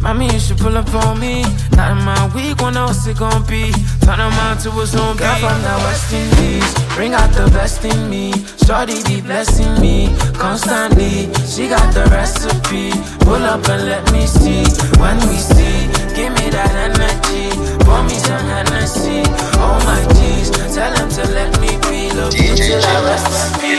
Mommy, 0.00 0.26
you 0.32 0.38
should 0.38 0.58
pull 0.58 0.76
up 0.76 0.92
on 0.94 1.18
me. 1.18 1.42
Not 1.76 1.96
in 1.96 2.04
my 2.04 2.30
week, 2.34 2.60
when 2.60 2.76
else 2.76 3.06
it 3.06 3.18
gon' 3.18 3.44
be? 3.46 3.72
Turn 4.04 4.18
them 4.18 4.32
out 4.46 4.60
to 4.60 4.70
a 4.70 4.86
zombie. 4.86 5.18
Girl 5.18 5.36
from 5.36 5.60
the 5.62 5.74
West 5.84 6.12
Indies, 6.12 6.68
bring 6.94 7.14
out 7.14 7.30
the 7.32 7.50
best 7.50 7.84
in 7.84 8.08
me. 8.08 8.32
Shorty 8.64 9.02
be 9.04 9.20
blessing 9.20 9.80
me 9.80 10.14
constantly. 10.34 11.32
She 11.46 11.68
got 11.68 11.92
the 11.92 12.04
recipe. 12.10 12.92
Pull 13.20 13.42
up 13.42 13.66
and 13.68 13.86
let 13.86 14.12
me 14.12 14.26
see. 14.26 14.64
When 15.00 15.18
we 15.28 15.36
see, 15.36 15.88
give 16.14 16.32
me 16.38 16.50
that 16.50 16.72
energy. 16.88 17.50
Pour 17.84 18.02
me 18.04 18.14
some 18.14 18.46
Hennessy. 18.46 19.22
Oh 19.58 19.78
my 19.84 20.00
G's, 20.14 20.50
tell 20.74 20.92
them 20.94 21.08
to 21.10 21.24
let 21.34 21.60
me 21.60 21.76
be. 21.90 22.14
Love 22.14 22.34
you 22.34 22.54
till 22.54 22.84
I 22.84 23.04
rest 23.04 23.54
in 23.54 23.60
peace. 23.60 23.77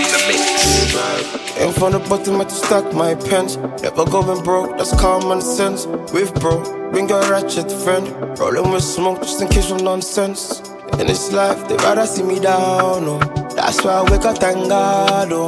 Came 0.89 1.71
from 1.73 1.91
the 1.91 1.99
bottom, 2.09 2.41
I 2.41 2.45
to 2.45 2.49
stack 2.49 2.93
my 2.93 3.13
pens. 3.13 3.57
Never 3.81 4.05
going 4.05 4.43
broke, 4.43 4.77
that's 4.77 4.91
common 4.99 5.41
sense. 5.41 5.85
With 6.13 6.33
bro, 6.39 6.63
bring 6.91 7.09
your 7.09 7.21
ratchet 7.29 7.71
friend. 7.71 8.07
Rolling 8.39 8.71
with 8.71 8.83
smoke 8.83 9.21
just 9.21 9.41
in 9.41 9.47
case 9.49 9.69
of 9.71 9.81
nonsense. 9.81 10.61
In 10.93 11.07
this 11.07 11.31
life, 11.31 11.67
they 11.67 11.75
rather 11.77 12.05
see 12.05 12.23
me 12.23 12.39
down, 12.39 13.03
oh. 13.05 13.19
That's 13.55 13.83
why 13.83 13.91
I 13.91 14.11
wake 14.11 14.25
up, 14.25 14.37
thank 14.39 14.67
God, 14.67 15.31
oh. 15.31 15.47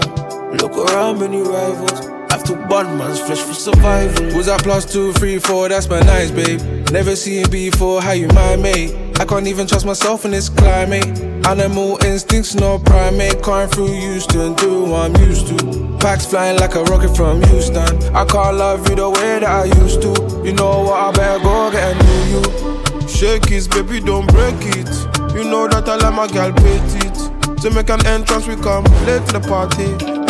Look 0.61 0.77
around, 0.77 1.19
many 1.19 1.41
rivals. 1.41 2.20
Have 2.31 2.45
to 2.45 2.55
burn 2.55 2.97
man's 2.97 3.19
flesh 3.19 3.41
for 3.41 3.53
survival. 3.53 4.37
Was 4.37 4.45
that 4.45 4.63
plus 4.63 4.85
two, 4.85 5.11
three, 5.11 5.37
four? 5.37 5.67
That's 5.67 5.89
my 5.89 5.99
nice, 5.99 6.31
babe. 6.31 6.61
Never 6.89 7.13
seen 7.13 7.49
before, 7.49 8.01
how 8.01 8.13
you 8.13 8.29
my 8.29 8.55
mate. 8.55 8.95
I 9.19 9.25
can't 9.25 9.47
even 9.47 9.67
trust 9.67 9.85
myself 9.85 10.23
in 10.23 10.31
this 10.31 10.47
climate. 10.47 11.05
Animal 11.45 12.01
instincts, 12.05 12.55
no 12.55 12.79
primate. 12.79 13.43
Crying 13.43 13.69
through 13.69 13.91
Houston, 13.91 14.53
do 14.53 14.85
what 14.85 15.11
I'm 15.11 15.27
used 15.27 15.47
to. 15.47 15.97
Packs 15.99 16.25
flying 16.25 16.57
like 16.57 16.75
a 16.75 16.83
rocket 16.85 17.13
from 17.17 17.43
Houston. 17.43 18.01
I 18.15 18.23
can't 18.23 18.55
love 18.55 18.87
you 18.87 18.95
the 18.95 19.09
way 19.09 19.39
that 19.39 19.43
I 19.43 19.65
used 19.65 20.01
to. 20.03 20.41
You 20.45 20.53
know 20.53 20.83
what? 20.83 21.01
I 21.01 21.11
better 21.11 21.43
go 21.43 21.69
get 21.69 21.83
a 21.83 22.01
new 22.01 22.21
you. 22.31 23.07
Shake 23.09 23.51
it, 23.51 23.69
baby, 23.71 23.99
don't 23.99 24.25
break 24.31 24.55
it. 24.77 24.87
You 25.35 25.43
know 25.43 25.67
that 25.67 25.83
I 25.85 25.97
like 25.97 26.13
my 26.13 26.27
gal 26.27 26.53
it. 26.55 27.61
To 27.61 27.69
make 27.71 27.89
an 27.89 28.05
entrance, 28.07 28.47
we 28.47 28.55
come 28.55 28.85
late 29.05 29.27
to 29.27 29.33
the 29.33 29.41
party. 29.41 30.20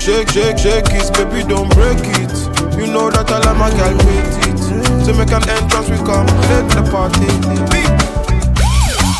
Shake, 0.00 0.30
shake, 0.30 0.58
shake 0.58 0.88
it, 0.96 1.12
baby, 1.14 1.46
don't 1.46 1.68
break 1.74 1.98
it. 2.18 2.32
You 2.80 2.86
know 2.88 3.10
that 3.10 3.28
I 3.30 3.38
like 3.44 3.56
my 3.56 3.70
gal 3.70 3.94
it. 3.94 5.04
To 5.06 5.12
make 5.14 5.30
an 5.30 5.44
entrance, 5.48 5.88
we 5.92 5.96
come 6.02 6.26
late 6.48 6.66
to 6.72 6.80
the 6.80 6.84
party. 6.90 7.28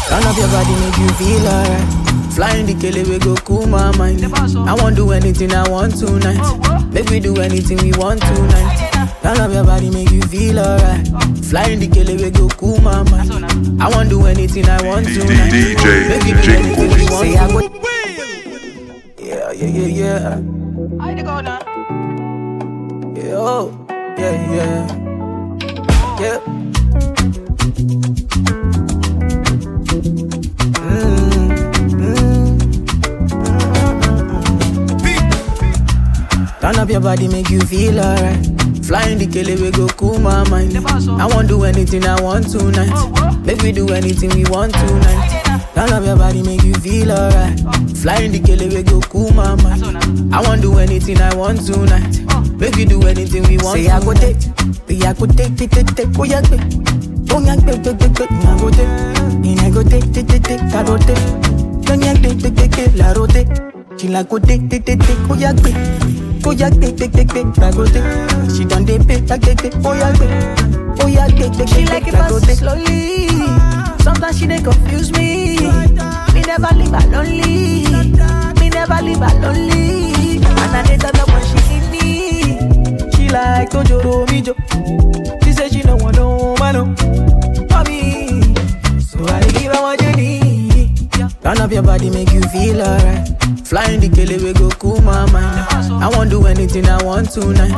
Turn 0.08 0.24
up 0.24 0.36
your 0.36 0.48
body, 0.48 0.74
make 0.80 0.98
you 0.98 1.10
feel 1.20 1.46
alright. 1.46 2.32
Flying 2.32 2.64
the 2.66 2.74
kele, 2.74 3.04
we 3.04 3.18
go 3.18 3.36
cool 3.44 3.66
my 3.66 3.94
mind. 3.98 4.24
I 4.24 4.74
won't 4.74 4.96
do 4.96 5.12
anything 5.12 5.52
I 5.52 5.68
want 5.68 5.96
tonight. 5.98 6.40
Make 6.92 7.10
we 7.10 7.20
do 7.20 7.36
anything 7.40 7.78
we 7.84 7.92
want 7.98 8.22
tonight. 8.22 8.90
Turn 9.22 9.38
up 9.38 9.52
your 9.52 9.64
body, 9.64 9.90
make 9.90 10.10
you 10.10 10.22
feel 10.22 10.58
alright. 10.58 11.06
Flying 11.44 11.78
the 11.80 11.88
kele, 11.88 12.16
we 12.16 12.30
go 12.30 12.48
cool 12.56 12.80
my 12.80 13.02
mind. 13.10 13.80
I 13.82 13.88
won't 13.90 14.08
do 14.08 14.24
anything 14.26 14.64
I 14.68 14.80
want 14.82 15.06
tonight. 15.06 15.52
DJ 15.52 16.08
Make 16.08 16.24
we 16.24 16.32
do 16.32 16.52
anything 16.56 16.88
we 16.88 17.04
Jinglez. 17.04 17.10
want. 17.12 17.28
Say 17.28 17.36
I 17.36 17.52
go. 17.52 17.60
Yeah, 19.20 19.52
yeah, 19.52 19.66
yeah, 19.68 19.86
yeah. 19.86 20.59
I 21.18 21.22
go 21.22 21.40
now. 21.40 21.58
Yeah, 23.16 23.34
oh, 23.36 23.86
yeah, 24.18 24.52
yeah. 24.54 24.96
Yeah. 26.20 26.38
Mm, 30.60 31.50
mm, 31.90 32.58
mm, 35.00 36.60
Turn 36.60 36.76
up 36.78 36.88
your 36.90 37.00
body, 37.00 37.28
make 37.28 37.50
you 37.50 37.60
feel 37.60 37.98
alright. 37.98 38.46
Flying 38.84 39.18
the 39.18 39.26
kele, 39.26 39.56
we 39.60 39.70
go 39.70 39.86
cool 39.96 40.18
my 40.18 40.48
mind. 40.48 40.76
Oh. 40.76 41.16
I 41.18 41.26
won't 41.26 41.48
do 41.48 41.64
anything 41.64 42.04
I 42.04 42.20
want 42.20 42.50
tonight. 42.50 42.90
Oh, 42.92 43.42
make 43.44 43.62
we 43.62 43.72
do 43.72 43.88
anything 43.92 44.30
we 44.30 44.44
want 44.50 44.74
tonight. 44.74 45.49
Turn 45.80 45.92
up 45.96 46.04
your 46.04 46.16
body, 46.16 46.42
make 46.42 46.62
you 46.62 46.74
feel 46.74 47.10
alright. 47.10 47.58
Flying 47.96 48.32
the 48.32 48.40
kele, 48.44 48.68
we 48.68 48.82
go 48.82 49.00
cool 49.08 49.30
my 49.32 49.54
mind. 49.64 50.34
I 50.34 50.42
won't 50.42 50.60
do 50.60 50.76
anything 50.76 51.16
I 51.22 51.34
want 51.34 51.64
tonight. 51.64 52.20
Make 52.60 52.76
we 52.76 52.84
do 52.84 53.00
anything 53.08 53.44
we 53.48 53.56
want. 53.64 53.80
Say 53.80 53.88
I 53.88 53.96
go 54.04 54.12
take, 54.12 54.36
say 54.84 55.00
I 55.00 55.14
go 55.16 55.24
take, 55.24 55.56
take, 55.56 55.70
take, 55.72 55.88
take, 55.96 56.12
oh 56.20 56.24
yeah, 56.24 56.42
take. 56.44 56.60
Oh 57.32 57.40
yeah, 57.40 57.56
take, 57.56 57.80
take, 57.80 57.96
take, 57.96 58.12
take, 58.12 58.28
I 58.30 58.60
go 58.60 58.68
take. 58.68 58.92
And 59.40 59.60
I 59.60 59.70
go 59.72 59.82
take, 59.82 60.04
take, 60.12 60.28
take, 60.28 60.42
take, 60.44 60.60
I 60.60 60.84
go 60.84 60.98
take. 61.00 61.24
Don't 61.88 62.02
yeah, 62.04 62.12
take, 62.12 62.38
take, 62.44 62.56
take, 62.60 62.72
take, 62.76 62.94
la 63.00 63.12
rote. 63.16 63.40
She 63.98 64.08
like 64.08 64.28
go 64.28 64.36
take, 64.38 64.68
take, 64.68 64.84
take, 64.84 65.00
take, 65.00 65.30
oh 65.32 65.34
yeah, 65.40 65.52
take. 65.56 65.80
Oh 66.44 66.52
yeah, 66.52 66.68
take, 66.68 66.96
take, 67.00 67.12
take, 67.16 67.28
take, 67.32 67.58
I 67.58 67.72
go 67.72 67.88
take. 67.88 68.04
She 68.52 68.68
done 68.68 68.84
dey 68.84 68.98
pay, 69.00 69.24
take, 69.24 69.40
take, 69.40 69.56
take, 69.64 69.74
oh 69.80 69.96
yeah, 69.96 70.12
take. 70.12 71.00
Oh 71.00 71.06
yeah, 71.08 71.26
take, 71.28 71.56
take, 71.56 71.68
She 71.72 71.88
take, 71.88 71.88
like 71.88 72.04
take, 72.04 72.12
it 72.12 72.20
I 72.20 72.28
go 72.28 72.36
fast 72.36 72.44
take. 72.52 72.58
slowly. 72.60 73.69
Sometimes 74.02 74.38
she 74.38 74.46
dey 74.46 74.60
confuse 74.62 75.10
me. 75.12 75.56
Me 76.34 76.40
never 76.42 76.74
leave 76.74 76.90
her 76.92 77.06
lonely. 77.10 77.84
Me 78.60 78.68
never 78.70 79.02
leave 79.02 79.18
her 79.18 79.34
lonely. 79.40 80.36
And 80.38 80.76
I 80.76 80.82
dey 80.86 80.96
turn 80.96 81.16
up 81.20 81.28
when 81.28 81.44
she 81.44 81.60
need 81.68 81.90
me. 81.92 83.10
She 83.12 83.28
like 83.28 83.70
to 83.70 83.84
joro 83.84 84.26
mi 84.26 84.40
jo. 84.42 84.54
She 85.44 85.52
say 85.52 85.68
she 85.68 85.82
no 85.82 85.96
want 85.96 86.16
no 86.16 86.54
man 86.58 86.74
no. 86.74 86.84
For 87.68 87.82
me, 87.88 88.54
so 89.00 89.24
I 89.26 89.40
dey 89.42 89.52
give 89.60 89.72
her 89.72 89.82
what 89.82 90.02
you 90.02 90.12
need. 90.12 91.10
Turn 91.42 91.58
up 91.60 91.70
your 91.72 91.82
body, 91.82 92.10
make 92.10 92.32
you 92.32 92.42
feel 92.42 92.80
alright. 92.82 93.28
Flying 93.70 94.00
the 94.00 94.08
kele, 94.10 94.34
we 94.42 94.52
go 94.52 94.68
cool 94.82 95.00
my 95.02 95.30
mind. 95.30 95.62
I 96.02 96.08
won't 96.10 96.28
do 96.28 96.44
anything 96.46 96.86
I 96.88 96.98
want 97.04 97.30
tonight. 97.30 97.70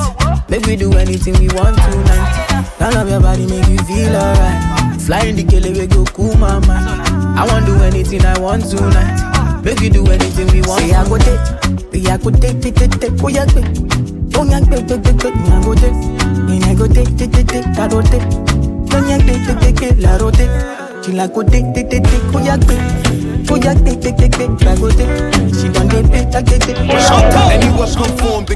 Make 0.48 0.64
we 0.64 0.74
do 0.76 0.90
anything 0.96 1.36
we 1.36 1.48
want 1.52 1.76
tonight. 1.76 2.72
Turn 2.80 2.96
up 2.96 3.08
your 3.12 3.20
body, 3.20 3.44
make 3.44 3.68
you 3.68 3.76
feel 3.84 4.16
alright. 4.16 4.96
Flying 5.02 5.36
the 5.36 5.44
kele, 5.44 5.68
we 5.76 5.86
go 5.86 6.04
cool 6.16 6.32
my 6.40 6.58
mind. 6.64 6.88
I 7.36 7.44
won't 7.44 7.66
do 7.66 7.76
anything 7.84 8.24
I 8.24 8.38
want 8.40 8.64
tonight. 8.64 9.60
Make 9.64 9.80
we 9.80 9.90
do 9.90 10.00
anything 10.08 10.48
we 10.48 10.62
want. 10.64 10.80
Say 10.80 10.92
I 10.96 11.04
go 11.04 11.18
take, 11.20 11.44
say 11.92 12.10
I 12.10 12.16
go 12.16 12.30
take, 12.32 12.60
take, 12.64 12.74
take, 12.74 12.96
take, 12.96 13.12
oh 13.22 13.28
yeah, 13.28 13.44
take. 13.44 13.68
Oh 14.32 14.44
yeah, 14.48 14.60
take, 14.64 14.88
take, 14.88 15.02
take, 15.04 15.18
take, 15.20 15.36
I 15.36 15.60
go 15.60 15.74
take. 15.76 15.92
And 15.92 16.64
I 16.64 16.74
go 16.74 16.86
take, 16.88 17.12
take, 17.20 17.32
take, 17.36 17.48
take, 17.52 17.66
I 17.76 17.84
go 17.88 18.00
take. 18.00 18.24
Don't 18.88 19.04
yeah, 19.12 19.20
take, 19.20 19.44
take, 19.60 19.76
take, 19.76 20.00
la 20.00 20.16
rote. 20.16 20.48
Like 21.12 21.34
go 21.34 21.42
take, 21.44 21.68
take, 21.76 21.90
take, 21.92 22.04
take, 22.04 22.32
oh 22.32 22.40
yeah, 22.40 22.56
take. 22.56 23.31
Oh 23.52 23.56
yeah, 23.56 23.74
take, 23.74 24.00
take. 24.00 24.32
She 25.60 25.68
done 25.68 25.92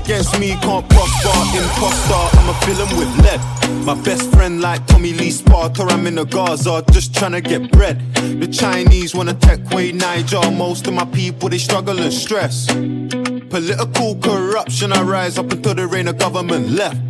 against 0.06 0.38
me 0.38 0.50
can't 0.62 0.88
prosper. 0.88 1.28
Imposter, 1.58 2.38
I'm 2.38 2.48
a 2.48 2.54
villain 2.64 2.96
with 2.96 3.18
lead. 3.24 3.84
My 3.84 3.94
best 4.02 4.30
friend 4.32 4.60
like 4.60 4.86
Tommy 4.86 5.12
Lee 5.12 5.30
Sparta. 5.30 5.82
I'm 5.82 6.06
in 6.06 6.14
the 6.14 6.24
Gaza, 6.24 6.84
just 6.92 7.14
trying 7.14 7.32
to 7.32 7.40
get 7.40 7.70
bread. 7.72 8.00
The 8.14 8.46
Chinese 8.46 9.14
wanna 9.14 9.34
take 9.34 9.60
away 9.72 9.92
Niger. 9.92 10.50
Most 10.50 10.86
of 10.86 10.94
my 10.94 11.04
people 11.06 11.48
they 11.48 11.58
struggle 11.58 11.98
and 11.98 12.12
stress. 12.12 12.66
Political 12.66 14.16
corruption, 14.20 14.92
I 14.92 15.02
rise 15.02 15.38
up 15.38 15.52
until 15.52 15.74
there 15.74 15.94
ain't 15.94 16.08
a 16.08 16.12
government 16.12 16.70
left. 16.70 17.00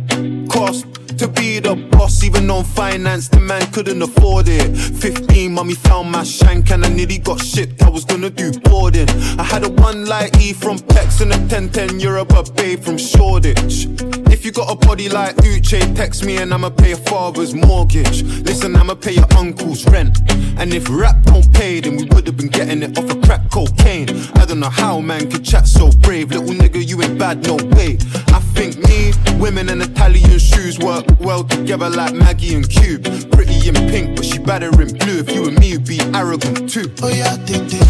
Cost 0.49 0.85
to 1.17 1.27
be 1.27 1.59
the 1.59 1.75
boss, 1.75 2.23
even 2.23 2.49
on 2.51 2.63
finance, 2.63 3.27
the 3.27 3.39
man 3.39 3.61
couldn't 3.71 4.01
afford 4.01 4.47
it. 4.47 4.75
15, 4.75 5.53
mommy 5.53 5.73
found 5.73 6.11
my 6.11 6.23
shank 6.23 6.71
and 6.71 6.85
I 6.85 6.89
nearly 6.89 7.17
got 7.17 7.41
shipped. 7.41 7.81
I 7.83 7.89
was 7.89 8.05
gonna 8.05 8.29
do 8.29 8.51
boarding. 8.59 9.09
I 9.39 9.43
had 9.43 9.63
a 9.63 9.69
one 9.69 10.05
light 10.05 10.39
E 10.41 10.53
from 10.53 10.77
Pex 10.77 11.21
and 11.21 11.33
a 11.33 11.37
1010 11.37 11.99
Europe, 11.99 12.33
a 12.33 12.43
babe 12.51 12.81
from 12.81 12.97
Shoreditch. 12.97 13.87
If 14.31 14.45
you 14.45 14.51
got 14.51 14.71
a 14.71 14.75
body 14.75 15.09
like 15.09 15.35
Uche, 15.37 15.95
text 15.95 16.23
me 16.23 16.37
and 16.37 16.53
I'ma 16.53 16.69
pay 16.69 16.89
your 16.89 16.97
father's 16.97 17.55
mortgage. 17.55 18.23
Listen, 18.43 18.75
I'ma 18.75 18.93
pay 18.95 19.13
your 19.13 19.33
uncle's 19.37 19.85
rent. 19.87 20.19
And 20.59 20.73
if 20.73 20.87
rap 20.89 21.23
don't 21.23 21.51
pay, 21.53 21.79
then 21.79 21.97
we 21.97 22.05
would've 22.05 22.37
been 22.37 22.49
getting 22.49 22.83
it 22.83 22.97
off 22.97 23.09
of 23.09 23.21
crack 23.23 23.49
cocaine. 23.51 24.09
I 24.35 24.45
don't 24.45 24.59
know 24.59 24.69
how 24.69 24.99
man 24.99 25.29
could 25.31 25.43
chat 25.43 25.67
so 25.67 25.91
brave. 25.91 26.31
Little 26.31 26.53
nigga, 26.53 26.85
you 26.87 27.01
ain't 27.01 27.17
bad, 27.17 27.45
no 27.47 27.55
way. 27.75 27.97
I 28.29 28.39
think 28.53 28.77
me, 28.87 29.13
women 29.39 29.69
and 29.69 29.81
Italian 29.81 30.37
shoes 30.37 30.77
work 30.79 31.06
well 31.19 31.43
together 31.43 31.89
like 31.89 32.13
Maggi 32.13 32.55
and 32.55 32.67
Cube. 32.69 33.03
Pretty 33.31 33.67
in 33.67 33.75
pink, 33.89 34.15
but 34.15 34.25
she 34.25 34.39
better 34.39 34.69
in 34.81 34.97
blue. 34.97 35.19
If 35.19 35.33
you 35.33 35.47
and 35.47 35.59
me 35.59 35.77
would 35.77 35.87
be 35.87 35.99
arrogant 36.13 36.69
too. 36.69 36.91
Oh 37.01 37.09
yeah, 37.09 37.35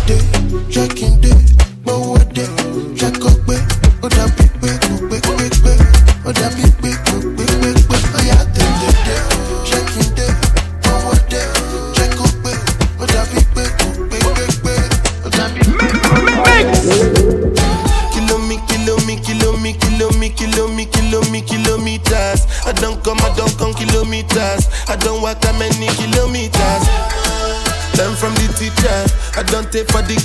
day. 0.06 0.22
Checking 0.70 1.20
day. 1.22 1.34
But 1.84 2.00
what 2.00 2.38
up, 2.38 3.48
way. 3.48 3.62
Oh, 4.04 4.10
that 4.10 4.30
big, 4.38 4.52
big, 4.62 4.80
big, 5.10 5.24
big, 5.24 5.54
big. 5.64 5.80
Oh, 6.26 6.32
that 6.32 6.54
big, 6.56 6.77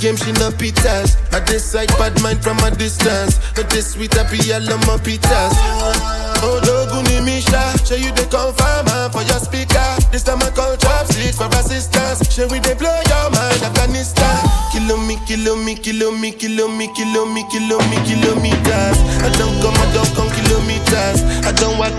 game, 0.03 0.17
she 0.17 0.33
no 0.33 0.51
pitas. 0.51 1.15
I 1.31 1.39
decide 1.45 1.87
bad 1.95 2.11
mind 2.21 2.43
from 2.43 2.59
a 2.59 2.71
distance. 2.71 3.39
But 3.55 3.69
this 3.69 3.93
sweet 3.93 4.13
happy, 4.13 4.51
I 4.51 4.59
love 4.59 4.83
my 4.83 4.99
pitas. 4.99 5.55
Oh, 6.43 6.59
Loguni 6.67 7.23
Misha, 7.23 7.63
show 7.87 7.95
you 7.95 8.11
the 8.11 8.27
confirm 8.27 8.83
ah, 8.91 9.07
for 9.13 9.23
your 9.23 9.39
speaker. 9.39 9.87
This 10.11 10.23
time 10.23 10.43
I 10.43 10.51
call 10.51 10.75
chopsticks 10.75 11.37
for 11.39 11.47
assistance. 11.55 12.19
Show 12.27 12.47
we 12.51 12.59
they 12.59 12.75
blow 12.75 12.91
your 13.07 13.31
mind, 13.31 13.63
Afghanistan. 13.63 14.35
Kilo 14.75 14.97
me, 14.99 15.15
kilo 15.25 15.55
me, 15.55 15.75
kilo 15.79 16.11
me, 16.11 16.31
kilo 16.35 16.67
me, 16.67 16.91
kilo 16.91 17.23
me, 17.31 17.47
kilo 17.47 17.79
me, 17.87 17.97
kilometers. 18.03 18.97
I 19.23 19.31
don't 19.39 19.55
come, 19.63 19.79
I 19.79 19.87
don't 19.95 20.11
come 20.19 20.29
kilometers. 20.35 21.23
I 21.47 21.51
don't 21.55 21.79
walk 21.79 21.95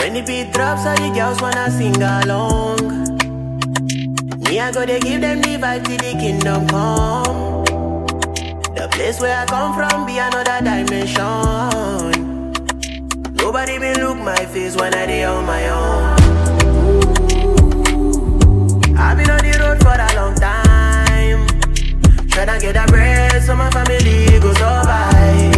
When 0.00 0.14
the 0.16 0.22
beat 0.24 0.54
drops, 0.54 0.88
all 0.88 0.96
the 0.96 1.12
girls 1.12 1.42
wanna 1.42 1.70
sing 1.70 2.00
along. 2.00 3.05
I 4.58 4.72
go 4.72 4.84
to 4.86 4.98
give 5.00 5.20
them 5.20 5.40
the 5.42 5.56
vibe 5.58 5.84
till 5.84 5.96
the 5.98 6.12
kingdom 6.18 6.66
come. 6.68 7.64
The 8.74 8.88
place 8.90 9.20
where 9.20 9.36
I 9.42 9.46
come 9.46 9.74
from 9.74 10.06
be 10.06 10.18
another 10.18 10.58
dimension. 10.64 12.52
Nobody 13.36 13.78
been 13.78 14.00
look 14.00 14.16
my 14.18 14.44
face 14.46 14.76
when 14.76 14.94
I 14.94 15.06
dey 15.06 15.24
on 15.24 15.44
my 15.46 15.68
own. 15.68 16.16
I've 18.98 19.16
been 19.16 19.30
on 19.30 19.38
the 19.38 19.58
road 19.60 19.78
for 19.82 19.94
a 19.94 20.14
long 20.16 20.34
time. 20.34 21.46
Tryna 22.28 22.60
get 22.60 22.76
a 22.76 22.86
bread 22.90 23.42
so 23.42 23.54
my 23.54 23.70
family 23.70 24.40
go 24.40 24.52
survive. 24.54 25.54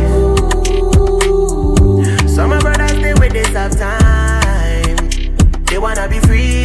Some 2.28 2.52
of 2.52 2.62
my 2.62 2.74
brothers 2.76 3.00
they 3.00 3.14
wait 3.14 3.32
this 3.32 3.48
have 3.48 3.76
time. 3.78 4.96
They 5.66 5.78
wanna 5.78 6.08
be 6.08 6.18
free, 6.20 6.64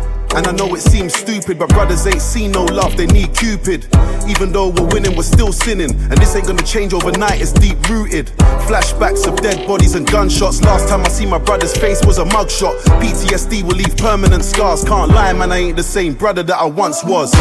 And 0.33 0.47
I 0.47 0.51
know 0.51 0.73
it 0.75 0.79
seems 0.79 1.13
stupid, 1.13 1.59
but 1.59 1.69
brothers 1.69 2.07
ain't 2.07 2.21
seen 2.21 2.51
no 2.51 2.63
love, 2.63 2.95
they 2.95 3.05
need 3.07 3.35
Cupid. 3.35 3.87
Even 4.29 4.53
though 4.53 4.69
we're 4.69 4.87
winning, 4.87 5.15
we're 5.15 5.23
still 5.23 5.51
sinning. 5.51 5.91
And 6.09 6.17
this 6.17 6.35
ain't 6.35 6.47
gonna 6.47 6.63
change 6.63 6.93
overnight, 6.93 7.41
it's 7.41 7.51
deep 7.51 7.77
rooted. 7.89 8.27
Flashbacks 8.67 9.27
of 9.27 9.35
dead 9.41 9.67
bodies 9.67 9.95
and 9.95 10.09
gunshots. 10.09 10.61
Last 10.61 10.87
time 10.87 11.01
I 11.01 11.09
see 11.09 11.25
my 11.25 11.37
brother's 11.37 11.75
face 11.75 12.05
was 12.05 12.17
a 12.17 12.23
mugshot. 12.23 12.79
PTSD 13.01 13.63
will 13.63 13.75
leave 13.75 13.97
permanent 13.97 14.45
scars. 14.45 14.85
Can't 14.85 15.11
lie, 15.11 15.33
man, 15.33 15.51
I 15.51 15.57
ain't 15.57 15.75
the 15.75 15.83
same 15.83 16.13
brother 16.13 16.43
that 16.43 16.57
I 16.57 16.65
once 16.65 17.03
was. 17.03 17.33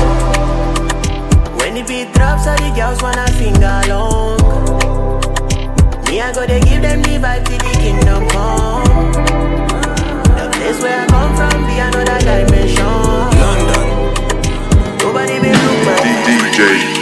When 1.61 1.75
the 1.75 1.85
beat 1.87 2.13
drops, 2.15 2.49
all 2.49 2.57
the 2.57 2.73
girls 2.75 3.01
wanna 3.03 3.29
sing 3.39 3.57
along. 3.57 4.39
Me, 6.07 6.21
I 6.21 6.33
go 6.33 6.45
to 6.45 6.59
give 6.61 6.83
them 6.83 7.03
the 7.03 7.21
vibe 7.23 7.47
till 7.47 7.59
the 7.59 7.79
kingdom 7.79 8.29
come. 8.31 9.50
Place 10.71 10.83
where 10.83 11.01
I 11.01 11.07
come 11.07 11.35
from 11.35 11.67
be 11.67 11.81
another 11.81 12.19
dimension. 12.21 12.85
London. 13.43 13.89
Nobody 14.99 15.41
been 15.41 15.59
look 15.67 15.85
my 15.85 15.97
DJ 15.99 17.00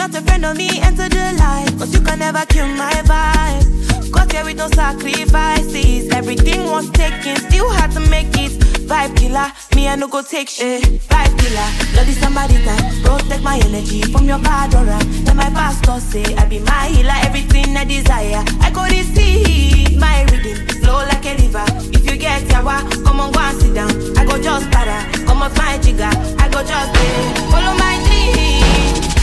not 0.00 0.14
a 0.14 0.22
friend 0.22 0.46
of 0.46 0.56
me, 0.56 0.80
enter 0.80 1.08
the 1.10 1.36
light. 1.38 1.68
Cause 1.78 1.92
you 1.92 2.00
can 2.00 2.18
never 2.20 2.44
kill 2.46 2.66
my 2.68 2.90
vibe. 3.04 4.10
Got 4.10 4.32
here 4.32 4.44
with 4.44 4.56
no 4.56 4.68
sacrifices. 4.68 6.10
Everything 6.10 6.64
was 6.64 6.88
taken, 6.90 7.36
still 7.36 7.68
had 7.68 7.90
to 7.92 8.00
make 8.08 8.32
it. 8.32 8.52
Vibe 8.88 9.14
killer, 9.18 9.52
me 9.76 9.88
I 9.88 9.96
no 9.96 10.08
go 10.08 10.22
take 10.22 10.48
shit. 10.48 10.82
Vibe 11.10 11.34
killer, 11.38 11.68
bloody 11.92 12.12
somebody 12.12 12.56
time. 12.64 12.80
Protect 13.04 13.42
my 13.42 13.60
energy 13.66 14.00
from 14.12 14.24
your 14.24 14.38
bad 14.38 14.74
aura. 14.74 14.98
Then 15.24 15.36
my 15.36 15.50
pastor 15.50 16.00
say 16.00 16.24
I 16.34 16.46
be 16.46 16.60
my 16.60 16.86
healer, 16.88 17.18
everything 17.28 17.76
I 17.76 17.84
desire. 17.84 18.42
I 18.64 18.70
go 18.70 18.84
receive 18.84 19.98
my 20.00 20.24
reading, 20.32 20.56
flow 20.80 21.04
like 21.12 21.26
a 21.26 21.36
river. 21.42 21.66
If 21.92 22.10
you 22.10 22.16
get 22.16 22.42
yawa, 22.48 23.04
come 23.04 23.20
on 23.20 23.32
go 23.32 23.40
and 23.40 23.60
sit 23.60 23.74
down. 23.74 23.92
I 24.16 24.24
go 24.24 24.40
just 24.40 24.70
para, 24.70 24.98
come 25.26 25.42
off 25.42 25.54
my 25.58 25.76
jigger. 25.78 26.10
I 26.40 26.48
go 26.48 26.64
just 26.64 26.90
pay, 26.94 27.50
follow 27.52 27.76
my 27.76 27.94
dream. 28.06 29.19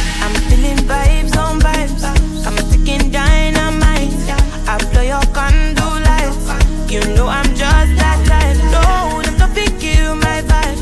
Feeling 0.49 0.77
vibes 0.89 1.35
on 1.37 1.59
vibes. 1.59 2.03
I'm 2.45 2.57
a 2.57 2.63
ticking 2.71 3.11
dynamite. 3.11 4.13
I 4.67 4.77
blow 4.91 5.01
your 5.01 5.21
candle 5.35 5.97
lights. 6.07 6.91
You 6.91 7.01
know 7.15 7.27
I'm 7.27 7.45
just 7.55 7.91
that 7.99 8.19
type. 8.27 8.57
No, 8.73 9.21
them 9.23 9.37
no 9.37 9.47
kill 9.79 10.15
my 10.15 10.41
vibe. 10.49 10.79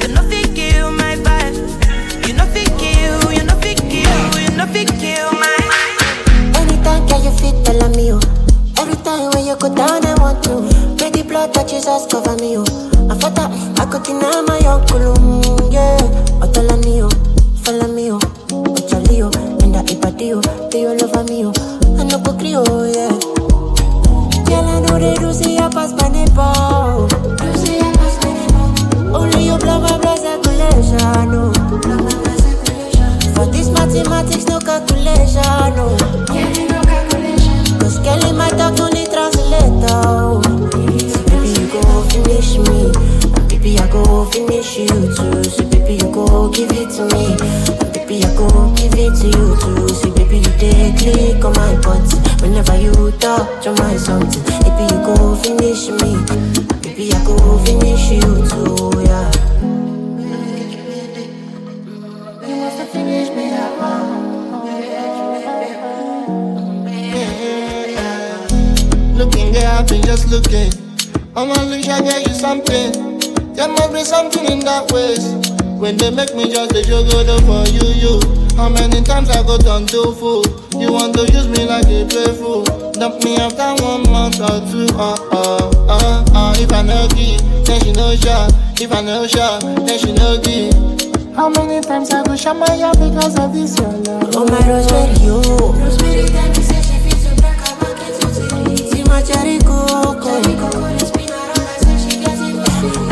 Them 0.00 0.14
no 0.14 0.22
kill 0.54 0.90
my 0.92 1.16
vibe. 1.16 2.26
You 2.26 2.34
no 2.34 2.44
fit 2.46 2.70
kill. 2.78 3.32
You 3.32 3.44
no 3.44 3.54
fit 3.60 3.78
kill. 3.90 4.40
You 4.40 4.50
no 4.56 4.66
fit 4.66 4.88
kill 5.00 5.32
my. 5.32 5.56
Anytime 6.58 7.06
can 7.08 7.24
you 7.24 7.32
fit 7.38 7.64
tell 7.64 7.88
me 7.90 8.12
oh. 8.12 8.20
Every 8.78 8.96
time 9.04 9.30
when 9.34 9.46
you 9.46 9.56
go 9.56 9.72
down 9.74 10.04
I 10.06 10.14
want 10.20 10.42
to 10.44 10.60
Make 11.02 11.14
the 11.14 11.24
blood 11.26 11.52
that 11.54 11.68
Jesus 11.68 12.06
cover 12.10 12.34
me 12.36 12.56
oh. 12.58 12.64
I 13.10 13.14
thought 13.14 13.38
I 13.38 13.84
could 13.90 14.02
deny 14.04 14.40
my 14.42 14.58
uncle 14.66 15.41
I 20.02 20.10
ipati 20.10 20.32
oh 20.34 20.68
They 20.70 20.86
all 20.86 21.02
over 21.04 21.24
me 21.24 21.44
oh, 21.46 21.52
I 21.98 22.04
no 22.04 22.18
go 22.18 22.32
oh 22.34 22.84
yeah. 22.84 23.10
Girl 24.44 24.66
I 24.68 24.80
know 24.80 24.98
they 24.98 25.14
do 25.14 25.32
see 25.32 25.56
ya 25.56 25.68
pass 25.70 25.92
by 25.92 26.08
neighbor 26.08 27.06
Do 27.38 27.56
see 27.58 27.78
ya 27.78 27.92
pass 27.94 28.18
by 28.18 28.32
neighbor 28.32 29.16
Only 29.16 29.46
you 29.46 29.58
blow 29.58 29.80
my 29.80 29.98
blood 29.98 30.18
circulation 30.18 31.34
oh. 31.34 31.52
Blow 31.82 31.96
my 31.96 32.10
blood 32.10 32.40
circulation. 32.40 33.34
For 33.34 33.46
this 33.46 33.68
mathematics 33.70 34.46
no 34.46 34.58
calculation 34.58 35.42
oh. 35.78 35.96
Yeah, 36.34 36.50
no 36.66 36.80
calculation. 36.82 37.78
Cause 37.78 37.98
in 38.28 38.36
my 38.36 38.48
talk 38.50 38.76
no 38.78 38.88
need 38.88 39.10
translator 39.10 39.86
oh. 39.90 40.40
Baby 40.72 41.48
you 41.60 41.66
go 41.70 42.02
finish 42.10 42.58
me. 42.58 42.90
Baby 43.48 43.78
I 43.78 43.86
go 43.90 44.24
finish 44.26 44.78
you 44.78 44.88
too 45.14 45.71
baby 45.92 46.04
you 46.04 46.12
go 46.12 46.48
give 46.50 46.70
it 46.72 46.90
to 46.90 47.04
me 47.14 47.36
And 47.80 47.92
baby 47.92 48.24
I 48.24 48.34
go 48.36 48.74
give 48.74 48.94
it 48.94 49.14
to 49.20 49.26
you 49.26 49.56
too 49.60 49.88
So 49.94 50.10
baby 50.14 50.38
you 50.38 50.52
take 50.58 50.96
click 50.98 51.44
on 51.44 51.52
my 51.54 51.74
butt 51.80 52.06
Whenever 52.40 52.78
you 52.80 53.10
touch 53.18 53.66
on 53.66 53.74
my 53.76 53.96
something 53.96 54.42
Baby 54.62 54.84
you 54.92 55.00
go 55.04 55.36
finish 55.36 55.88
me 55.88 56.16
baby 56.82 57.12
I 57.12 57.24
go 57.24 57.58
finish 57.64 58.10
you 58.10 58.20
too 58.20 59.02
yeah 59.02 59.30
Looking, 69.14 69.54
yeah, 69.54 69.78
I've 69.78 69.86
been 69.86 70.02
just 70.02 70.28
looking. 70.28 70.72
I'm 71.36 71.50
on 71.50 71.70
leash, 71.70 71.86
I 71.88 72.00
get 72.00 72.26
you 72.26 72.34
something. 72.34 73.18
There 73.54 73.68
must 73.68 73.92
be 73.92 74.02
something 74.02 74.44
in 74.46 74.60
that 74.60 74.90
ways. 74.90 75.41
When 75.82 75.96
they 75.96 76.10
make 76.12 76.32
me 76.36 76.48
just 76.48 76.76
a 76.76 76.82
joke 76.84 77.10
for 77.42 77.66
you, 77.74 77.82
you. 77.98 78.20
How 78.56 78.68
many 78.68 79.02
times 79.02 79.30
I 79.30 79.42
go 79.42 79.58
done 79.58 79.84
do 79.86 80.14
fool? 80.14 80.46
You 80.78 80.92
want 80.92 81.16
to 81.16 81.26
use 81.32 81.48
me 81.48 81.66
like 81.66 81.86
a 81.86 82.06
playful. 82.06 82.62
Dump 82.92 83.24
me 83.24 83.36
after 83.36 83.74
one 83.82 84.08
month 84.08 84.38
or 84.38 84.62
two. 84.70 84.86
Uh 84.94 85.18
uh 85.32 85.72
uh 85.90 86.24
uh. 86.32 86.54
If 86.56 86.72
I 86.72 86.82
no 86.82 87.08
give, 87.08 87.42
then 87.66 87.80
she 87.82 87.90
no 87.90 88.14
shot. 88.14 88.52
If 88.80 88.92
I 88.92 89.00
no 89.02 89.26
shot, 89.26 89.62
then 89.62 89.98
she 89.98 90.12
no 90.12 90.38
give. 90.38 91.34
How 91.34 91.48
many 91.48 91.80
times 91.80 92.12
I 92.12 92.22
go 92.22 92.36
shut 92.36 92.54
my 92.54 92.66
eye 92.66 92.92
because 92.92 93.36
of 93.40 93.52
this 93.52 93.76
your 93.76 93.90
love? 93.90 94.36
Oh 94.36 94.46
my 94.46 94.62
rosemary, 94.62 95.18
you. 95.18 95.42
Rosemary, 95.82 96.28
tell 96.28 96.46
me 96.46 96.62
say 96.62 96.80
she 96.80 97.10
feels 97.10 97.24
so 97.24 97.34
black, 97.42 97.58
I 97.58 97.74
want 97.82 97.98
it 97.98 98.14
to 98.22 98.86
See 98.86 99.02
my 99.02 99.20
cherry 99.20 99.58
coco. 99.58 100.30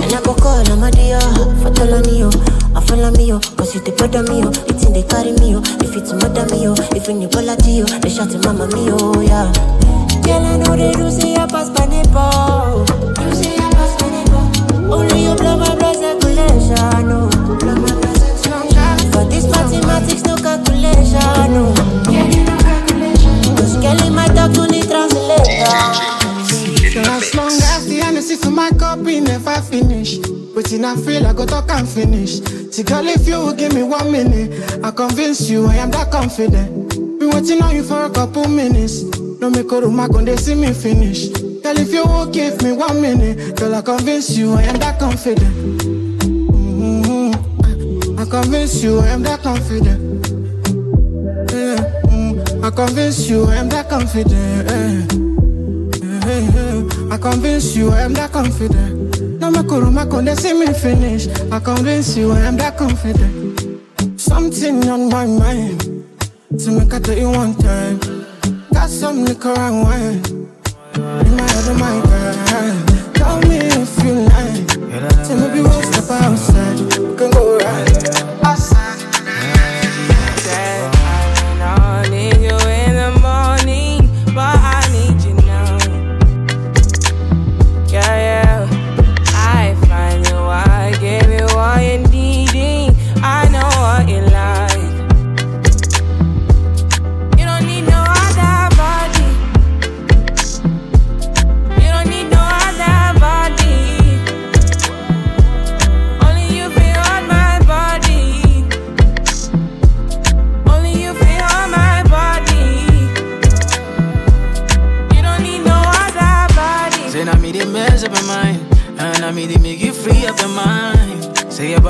And 0.02 0.14
I 0.14 0.20
go 0.22 0.34
call 0.34 0.70
on 0.70 0.78
my 0.78 0.90
dear, 0.92 1.18
for 1.58 1.70
Tolani, 1.74 2.22
I 2.22 2.59
follow 2.90 3.10
me, 3.12 3.32
oh. 3.32 3.40
Cause 3.56 3.74
you 3.74 3.80
they 3.80 3.92
bother 3.94 4.22
me, 4.26 4.42
oh. 4.42 4.50
It's 4.66 4.84
in 4.84 4.92
the 4.92 5.06
carry 5.06 5.32
me, 5.38 5.54
oh. 5.54 5.62
If 5.78 5.94
it's 5.94 6.12
mother 6.12 6.44
me, 6.50 6.66
oh. 6.66 6.74
If 6.90 7.08
any 7.08 7.24
apology, 7.30 7.82
oh. 7.86 7.98
They 8.02 8.10
shout 8.10 8.30
to 8.34 8.38
mama 8.42 8.66
me, 8.74 8.90
oh, 8.90 9.22
yeah. 9.22 9.46
Girl, 10.26 10.42
I 10.44 10.58
know 10.58 10.74
they 10.76 10.90
do 10.92 11.06
say 11.10 11.36
I 11.38 11.46
pass 11.46 11.70
by 11.70 11.86
the 11.86 12.02
ball. 12.10 12.82
You 13.22 13.34
say 13.38 13.54
I 13.54 13.70
pass 13.70 13.94
by 14.02 14.10
the. 14.10 14.90
Only 14.90 15.22
you 15.30 15.34
blow 15.38 15.54
my 15.56 15.70
blood 15.78 15.96
circulation, 16.02 17.06
no. 17.06 17.30
Blow 17.62 17.78
my 17.78 17.94
blood 17.94 18.18
circulation. 18.18 18.98
For 19.14 19.24
this 19.30 19.46
mathematics, 19.46 20.26
no 20.26 20.34
calculation, 20.36 21.46
no. 21.54 21.70
Yeah, 22.10 22.26
you 22.26 22.42
no 22.42 22.56
calculation. 22.58 23.54
Cause 23.54 23.78
girl, 23.78 24.02
my 24.10 24.26
talk, 24.34 24.50
you 24.58 24.66
need 24.66 24.90
translator. 24.90 25.46
So 26.90 27.00
as 27.06 27.34
long 27.38 27.54
as 27.54 27.86
the 27.86 28.02
Hennessy 28.02 28.36
to 28.38 28.50
my 28.50 28.70
copy 28.74 29.20
never 29.20 29.62
finish. 29.62 29.89
In 30.68 30.84
I 30.84 30.94
feel 30.94 31.26
I 31.26 31.32
go 31.32 31.46
talk 31.46 31.70
and 31.70 31.88
finish. 31.88 32.38
See, 32.70 32.82
girl, 32.84 33.06
if 33.08 33.26
you 33.26 33.52
give 33.54 33.72
me 33.74 33.82
one 33.82 34.12
minute, 34.12 34.84
I 34.84 34.90
convince 34.90 35.48
you 35.48 35.66
I 35.66 35.76
am 35.76 35.90
that 35.92 36.12
confident. 36.12 36.90
Been 37.18 37.30
waiting 37.30 37.62
on 37.62 37.74
you 37.74 37.82
for 37.82 38.04
a 38.04 38.10
couple 38.10 38.46
minutes. 38.46 39.02
No 39.40 39.48
make 39.50 39.72
a 39.72 39.80
room, 39.80 39.98
I 39.98 40.06
they 40.22 40.36
see 40.36 40.54
me 40.54 40.72
finish. 40.72 41.28
Girl, 41.28 41.78
if 41.78 41.92
you 41.92 42.04
will 42.04 42.26
give 42.26 42.62
me 42.62 42.72
one 42.72 43.00
minute, 43.00 43.56
girl, 43.58 43.74
I 43.74 43.80
convince 43.80 44.36
you 44.36 44.52
I 44.52 44.62
am 44.64 44.76
that 44.78 44.98
confident. 45.00 45.56
Mhm. 46.52 47.34
I 48.20 48.24
convince 48.26 48.82
you 48.82 49.00
I 49.00 49.08
am 49.08 49.22
that 49.22 49.42
confident. 49.42 50.26
Yeah, 51.50 51.76
mm, 52.04 52.62
I 52.62 52.70
convince 52.70 53.28
you 53.28 53.44
I 53.46 53.56
am 53.56 53.68
that 53.70 53.88
confident. 53.88 55.10
I 57.10 57.16
convince 57.18 57.74
you 57.74 57.90
I 57.90 58.02
am 58.02 58.12
that 58.12 58.30
confident. 58.30 58.99
Room, 59.52 59.98
I 59.98 60.04
they 60.22 60.34
see 60.34 60.52
me 60.52 60.66
finish. 60.72 61.26
I 61.50 61.60
convince 61.60 62.16
you 62.16 62.32
I 62.32 62.40
am 62.40 62.56
that 62.58 62.76
confident. 62.76 64.20
Something 64.20 64.88
on 64.88 65.08
my 65.08 65.26
mind. 65.26 65.80
To 66.58 66.70
make 66.70 66.92
I 66.94 66.98
tell 67.00 67.16
you 67.16 67.30
one 67.30 67.54
time. 67.54 67.98
Got 68.72 68.90
some 68.90 69.24
liquor 69.24 69.54
and 69.58 69.82
wine. 69.82 70.22
In 70.94 71.36
my 71.36 71.50
head, 71.50 71.76
my 71.78 72.00
God. 72.04 73.14
Tell 73.14 73.40
me 73.42 73.58
if 73.58 74.04
you 74.04 74.14
like. 74.30 74.68
Tell 75.26 75.36
me 75.36 75.54
we 75.54 75.62
will 75.62 75.82
step 75.82 76.10
outside. 76.10 76.80
We 76.98 77.16
can 77.16 77.30
go 77.30 77.58
right 77.58 78.44
outside. 78.44 78.89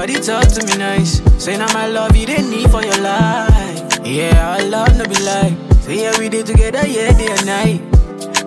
Say 0.00 0.06
your 0.06 0.16
body 0.16 0.26
talk 0.26 0.48
to 0.54 0.66
me 0.66 0.78
nice 0.78 1.20
Say 1.36 1.58
now 1.58 1.70
my 1.74 1.86
love 1.86 2.16
you 2.16 2.24
didn't 2.24 2.48
need 2.48 2.70
for 2.70 2.82
your 2.82 2.96
life 3.02 3.98
Yeah, 4.02 4.56
our 4.56 4.64
love 4.64 4.96
no 4.96 5.04
be 5.04 5.20
like 5.20 5.52
Say 5.82 6.00
yeah 6.00 6.18
we 6.18 6.30
did 6.30 6.46
together 6.46 6.86
yeah 6.86 7.12
day 7.18 7.28
and 7.28 7.44
night 7.44 7.80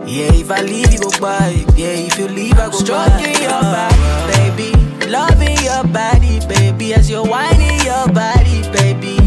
Yeah, 0.09 0.33
if 0.33 0.49
I 0.49 0.61
leave 0.61 0.91
you 0.91 0.99
go 0.99 1.11
by 1.21 1.49
Yeah, 1.75 2.09
if 2.09 2.17
you 2.17 2.27
leave 2.27 2.57
I 2.57 2.71
go 2.71 2.71
Stroking 2.71 3.39
your 3.43 3.61
body, 3.61 4.33
baby. 4.33 4.71
Loving 5.11 5.57
your 5.61 5.83
body, 5.93 6.39
baby. 6.47 6.95
As 6.95 7.07
you're 7.07 7.23
whining 7.23 7.79
your 7.85 8.07
body, 8.07 8.63
baby. 8.73 9.17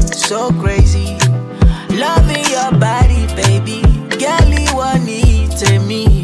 So 0.00 0.50
crazy. 0.62 1.18
Loving 1.90 2.46
your 2.54 2.70
body, 2.78 3.26
baby. 3.34 3.82
Girl, 4.16 4.48
you 4.48 4.76
want 4.76 5.04
me. 5.04 6.23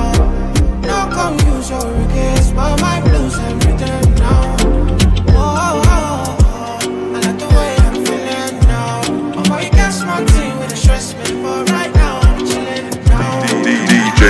No 1.71 1.79
come 1.79 1.95
use 1.95 2.03
your 2.03 2.03
regrets, 2.03 2.51
but 2.51 2.81
my 2.81 2.99
blues 3.01 3.35
I'm 3.39 3.59
written 3.59 4.15
now. 4.15 4.55
Oh, 5.29 5.55
oh, 5.55 5.81
oh, 5.85 6.37
oh. 6.43 7.15
I 7.15 7.19
like 7.19 7.39
the 7.39 7.47
way 7.47 7.75
I'm 7.85 7.95
feeling 8.05 8.55
now. 8.67 9.43
Boy, 9.47 9.61
you 9.61 9.71
got 9.71 9.93
smart 9.93 10.29
thing 10.29 10.59
with 10.59 10.69
the 10.69 10.75
stress 10.75 11.13
me, 11.15 11.41
but 11.41 11.69
right 11.69 11.93
now 11.95 12.19
I'm 12.19 12.45
chilling 12.45 12.89
now. 13.05 13.41
DJ 13.63 14.21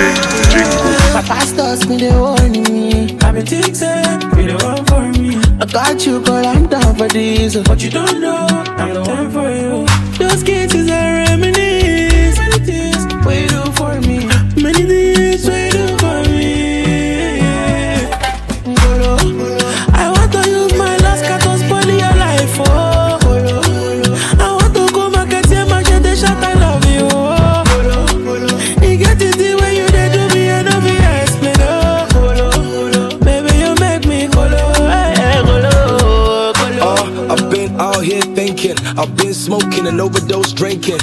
Jingle. 0.52 1.14
My 1.14 1.22
pastors 1.26 1.88
me 1.88 1.96
they 1.96 2.16
warning 2.16 2.62
me. 2.62 3.18
I 3.20 3.32
been 3.32 3.44
think 3.44 3.74
be 4.36 4.46
the 4.46 4.56
one 4.62 4.84
for 4.86 5.02
me. 5.18 5.36
I 5.60 5.66
got 5.66 6.06
you, 6.06 6.20
girl, 6.22 6.46
I'm 6.46 6.68
down 6.68 6.94
for 6.94 7.08
this. 7.08 7.56
But 7.56 7.82
you 7.82 7.90
don't 7.90 8.20
know, 8.20 8.46
I'm 8.78 8.94
the 8.94 9.02
one 9.02 9.30
for 9.30 9.50
you. 9.50 9.91
Smoking 39.52 39.86
and 39.86 40.00
overdose 40.00 40.52
drinking. 40.52 40.98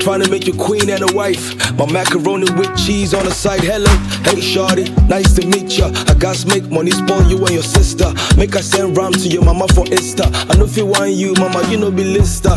Trying 0.00 0.22
to 0.22 0.28
make 0.28 0.48
you 0.48 0.54
queen 0.54 0.90
and 0.90 1.08
a 1.08 1.14
wife. 1.14 1.54
My 1.78 1.86
macaroni 1.90 2.50
with 2.58 2.74
cheese 2.76 3.14
on 3.14 3.24
the 3.24 3.30
side. 3.30 3.60
Hello, 3.60 3.90
hey 4.24 4.40
shorty, 4.40 4.90
nice 5.06 5.34
to 5.36 5.46
meet 5.46 5.78
ya. 5.78 5.92
I 6.08 6.14
got 6.14 6.34
to 6.36 6.48
make 6.48 6.68
money, 6.70 6.90
spoil 6.90 7.22
you 7.30 7.38
and 7.38 7.54
your 7.54 7.62
sister. 7.62 8.12
Make 8.36 8.56
I 8.56 8.62
send 8.62 8.96
ram 8.96 9.12
to 9.12 9.28
your 9.28 9.44
mama 9.44 9.68
for 9.68 9.84
Insta. 9.84 10.26
I 10.50 10.58
know 10.58 10.64
if 10.64 10.76
you 10.76 10.86
want 10.86 11.12
you, 11.12 11.34
mama, 11.34 11.62
you 11.70 11.76
know 11.76 11.92
be 11.92 12.02
lister. 12.02 12.56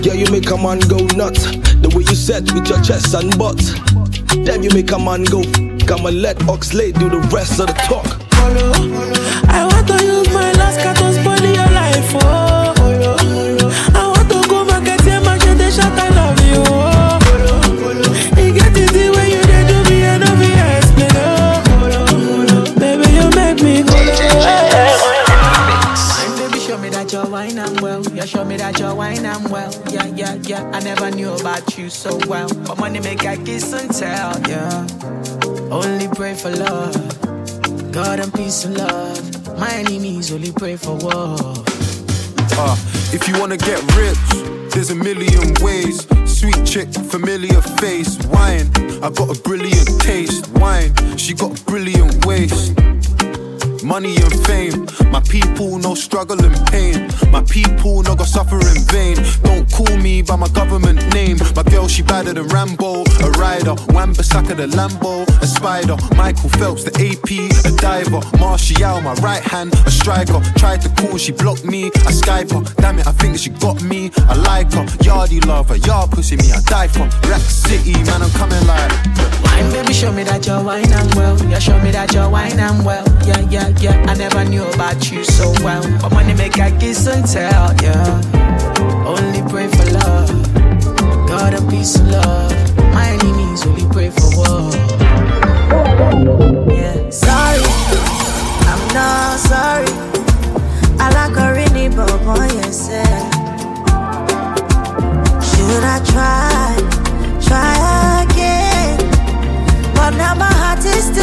Yeah, 0.00 0.14
you 0.14 0.30
make 0.30 0.48
a 0.50 0.56
man 0.56 0.78
go 0.86 0.98
nuts. 1.18 1.42
The 1.82 1.90
way 1.94 2.04
you 2.06 2.14
set 2.14 2.44
with 2.54 2.68
your 2.68 2.80
chest 2.82 3.14
and 3.14 3.36
butt. 3.36 3.58
Damn, 4.46 4.62
you 4.62 4.70
make 4.70 4.92
a 4.92 4.98
man 4.98 5.24
go. 5.24 5.42
I'ma 5.92 6.08
let 6.08 6.38
Oxlade 6.48 6.98
do 6.98 7.10
the 7.10 7.20
rest 7.34 7.60
of 7.60 7.66
the 7.66 7.74
talk. 7.90 8.06
Well. 29.52 29.72
Yeah, 29.90 30.06
yeah, 30.06 30.34
yeah. 30.46 30.70
I 30.72 30.80
never 30.80 31.10
knew 31.10 31.30
about 31.34 31.76
you 31.76 31.90
so 31.90 32.18
well. 32.26 32.48
But 32.66 32.78
money 32.78 33.00
make 33.00 33.24
I 33.26 33.36
kiss 33.36 33.72
and 33.74 33.92
tell. 33.92 34.32
Yeah. 34.48 34.86
Only 35.70 36.08
pray 36.08 36.34
for 36.34 36.50
love. 36.50 36.96
God 37.92 38.18
and 38.20 38.32
peace 38.32 38.64
and 38.64 38.78
love. 38.78 39.58
My 39.58 39.70
enemies 39.74 40.32
only 40.32 40.52
pray 40.52 40.76
for 40.76 40.96
war. 40.96 41.36
Uh, 42.64 42.76
if 43.12 43.28
you 43.28 43.38
wanna 43.38 43.58
get 43.58 43.80
rich, 43.94 44.28
there's 44.72 44.90
a 44.90 44.94
million 44.94 45.52
ways. 45.60 46.06
Sweet 46.24 46.64
chick, 46.64 46.88
familiar 47.10 47.60
face, 47.82 48.16
wine. 48.28 48.70
I 49.02 49.10
got 49.10 49.36
a 49.36 49.40
brilliant 49.42 50.00
taste, 50.00 50.48
wine. 50.52 50.92
She 51.18 51.34
got 51.34 51.60
a 51.60 51.64
brilliant 51.64 52.24
waist. 52.24 52.72
Money 53.84 54.14
and 54.16 54.46
fame, 54.46 54.86
my 55.10 55.20
people 55.20 55.76
no 55.78 55.94
struggle 55.94 56.40
and 56.44 56.54
pain. 56.68 57.10
My 57.32 57.42
people 57.42 58.02
no 58.02 58.14
go 58.14 58.24
suffer 58.24 58.56
in 58.56 58.78
vain. 58.86 59.16
Don't 59.42 59.70
call 59.72 59.96
me 59.96 60.22
by 60.22 60.36
my 60.36 60.48
government 60.48 61.12
name. 61.12 61.38
My 61.56 61.64
girl 61.64 61.88
she 61.88 62.02
badder 62.02 62.32
than 62.32 62.46
Rambo, 62.48 63.02
a 63.02 63.30
rider. 63.32 63.74
Wan-Bissaka 63.88 64.56
the 64.56 64.66
Lambo, 64.68 65.26
a 65.42 65.46
spider. 65.46 65.96
Michael 66.16 66.48
Phelps 66.50 66.84
the 66.84 66.92
AP, 66.94 67.28
a 67.66 67.76
diver. 67.80 68.20
Martial 68.38 69.00
my 69.00 69.14
right 69.14 69.42
hand, 69.42 69.74
a 69.86 69.90
striker. 69.90 70.40
Tried 70.56 70.80
to 70.82 70.88
call, 70.90 71.18
she 71.18 71.32
blocked 71.32 71.64
me. 71.64 71.86
I 71.86 72.12
Skype 72.12 72.52
her, 72.52 72.62
damn 72.80 72.98
it 73.00 73.06
I 73.06 73.12
think 73.12 73.36
she 73.38 73.50
got 73.50 73.82
me. 73.82 74.10
I 74.28 74.36
like 74.36 74.72
her, 74.74 74.84
yardie 75.02 75.44
lover, 75.44 75.76
yard 75.76 76.10
pussy 76.12 76.36
me 76.36 76.52
I 76.52 76.60
die 76.62 76.88
for. 76.88 77.08
Rack 77.28 77.40
City 77.40 77.94
man 78.04 78.22
I'm 78.22 78.30
coming 78.30 78.64
like. 78.66 78.92
Wine, 79.42 79.70
baby, 79.72 79.92
show 79.92 80.12
me 80.12 80.22
that 80.24 80.46
you're 80.46 80.62
wine 80.62 80.92
and 80.92 81.14
well. 81.14 81.36
Yeah, 81.50 81.58
show 81.58 81.78
me 81.80 81.90
that 81.90 82.12
you're 82.12 82.30
wine 82.30 82.58
and 82.58 82.84
well. 82.84 83.04
Yeah, 83.26 83.40
yeah, 83.50 83.68
yeah. 83.80 84.04
I 84.08 84.14
never 84.14 84.44
knew 84.44 84.64
about 84.64 85.10
you 85.10 85.24
so 85.24 85.52
well. 85.62 85.82
But 86.00 86.12
money 86.12 86.34
make 86.34 86.58
I 86.58 86.70
kiss 86.78 87.06
and 87.06 87.26
tell, 87.26 87.74
yeah. 87.82 88.20
Only 89.06 89.42
pray 89.50 89.68
for 89.68 89.84
love. 89.92 90.28
God 91.28 91.54
and 91.54 91.68
peace 91.70 91.96
and 91.96 92.10
love. 92.10 92.52
My 92.92 93.08
enemies 93.08 93.66
only 93.66 93.86
pray 93.92 94.10
for 94.10 94.28
war. 94.36 94.70
Yeah, 96.70 97.10
sorry, 97.10 97.62
I'm 98.70 98.82
not 98.94 99.38
sorry. 99.38 99.86
I 100.98 101.10
like 101.14 101.36
a 101.36 101.52
really 101.54 101.88
boy, 101.88 102.48
yes. 102.60 102.88
Should 105.48 105.84
I 105.84 105.98
try, 106.12 106.76
try 107.46 108.22
again? 108.24 108.98
But 109.94 110.10
now 110.16 110.34
my 110.34 110.52
heart 110.52 110.84
is 110.84 111.04
still 111.06 111.21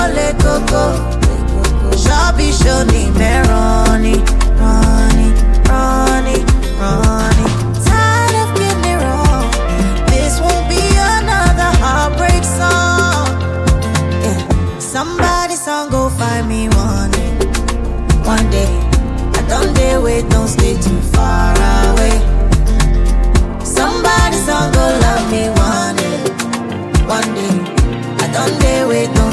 ó 0.00 0.04
le 0.16 0.28
koko. 0.42 0.84
Ṣọ́bí 2.04 2.46
ṣoni 2.62 3.02
mẹ́rọ̀ọ́ni, 3.18 4.14
rọ́ni, 4.60 5.26
rọ́ni, 5.70 6.36
rọ́ni. 6.80 7.44
Tired 7.86 8.34
of 8.42 8.48
getting 8.58 8.84
it 8.92 8.98
wrong. 9.04 9.46
This 10.10 10.34
won't 10.44 10.64
be 10.72 10.82
another 11.16 11.70
heartbreak 11.82 12.44
song. 12.58 13.26
Yeah. 14.24 14.38
Somebody 14.92 15.56
song 15.66 15.86
go 15.94 16.02
find 16.18 16.44
me 16.52 16.62
one 16.86 17.10
day. 17.16 17.32
One 18.34 18.46
day. 18.56 18.70
I 19.38 19.40
don't 19.50 19.70
dare 19.78 20.00
wait, 20.06 20.24
don't 20.32 20.48
stay 20.56 20.74
too 20.86 21.00
far 21.12 21.49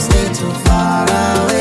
stay 0.09 0.27
too 0.33 0.51
far 0.65 1.05
away. 1.09 1.56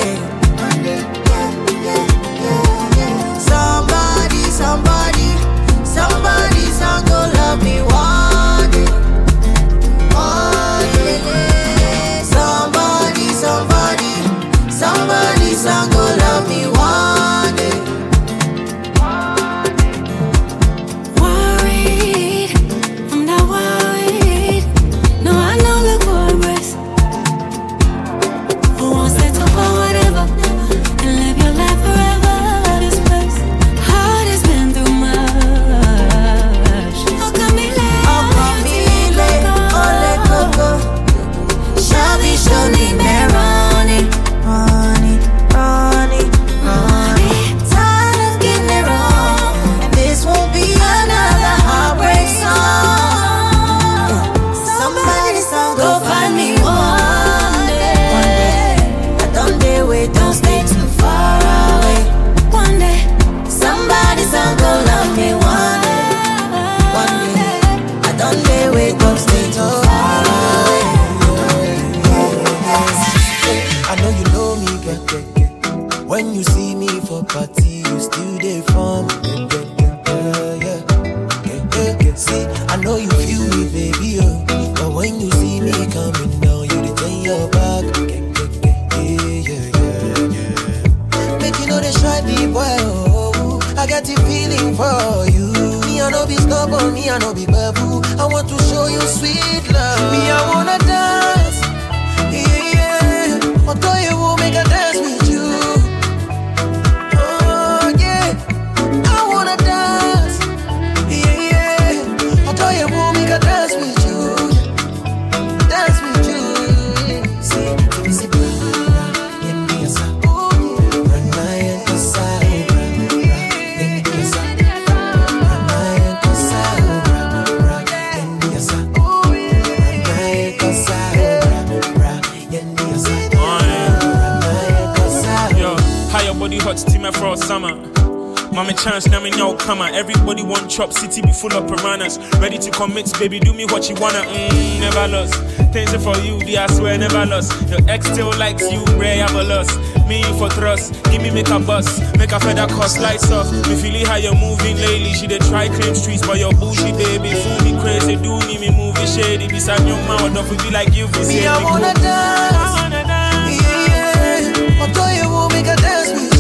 Mommy 138.57 138.73
chance, 138.73 139.07
now 139.07 139.21
me 139.21 139.29
no 139.29 139.55
come 139.55 139.83
on. 139.83 139.95
Everybody 139.95 140.43
want 140.43 140.71
chop 140.71 140.91
city 140.91 141.21
be 141.21 141.31
full 141.31 141.53
of 141.53 141.69
piranhas. 141.69 142.17
Ready 142.41 142.57
to 142.57 142.71
commit, 142.71 143.13
baby, 143.19 143.39
do 143.39 143.53
me 143.53 143.67
what 143.67 143.91
you 143.91 143.95
wanna. 143.97 144.21
Mm, 144.23 144.81
never 144.81 145.09
lost. 145.09 145.35
Things 145.75 145.93
are 145.93 145.99
for 145.99 146.17
you, 146.25 146.39
dear, 146.41 146.61
I 146.61 146.67
swear 146.69 146.97
never 146.97 147.27
lost. 147.27 147.53
Your 147.69 147.81
ex 147.87 148.07
still 148.11 148.33
likes 148.39 148.73
you, 148.73 148.83
Ray, 148.97 149.19
have 149.19 149.35
a 149.35 149.45
loss. 149.45 149.69
Me 150.09 150.21
you 150.21 150.39
for 150.39 150.49
trust, 150.49 150.95
give 151.13 151.21
me 151.21 151.31
make 151.31 151.51
a 151.51 151.59
bus, 151.59 152.01
make 152.17 152.33
a 152.33 152.41
feather 152.41 152.67
cost 152.73 152.99
lights 152.99 153.31
off. 153.31 153.53
Me 153.69 153.77
feel 153.77 154.07
how 154.07 154.17
you're 154.17 154.35
moving 154.35 154.77
lately. 154.79 155.13
She 155.13 155.27
dey 155.27 155.37
try 155.53 155.69
claim 155.69 155.95
streets, 155.95 156.27
but 156.27 156.39
your 156.39 156.53
bougie 156.53 156.93
baby 156.97 157.35
fool 157.37 157.61
me 157.61 157.79
crazy. 157.79 158.17
Do 158.17 158.41
me 158.49 158.57
me 158.57 158.71
movie 158.75 159.07
shady. 159.07 159.49
Beside 159.49 159.87
your 159.87 160.01
mouth, 160.09 160.33
it 160.51 160.63
be 160.63 160.71
like 160.71 160.95
you. 160.97 161.09
Me, 161.29 161.47
I 161.47 161.63
wanna 161.63 161.93
dance. 161.93 163.05
Yeah, 163.53 163.87
yeah. 163.87 164.81
I 164.81 164.89
Although 164.89 165.13
you 165.13 165.29
will 165.29 165.51
make 165.51 165.67
a 165.67 165.77
dance 165.77 166.11
with 166.13 166.36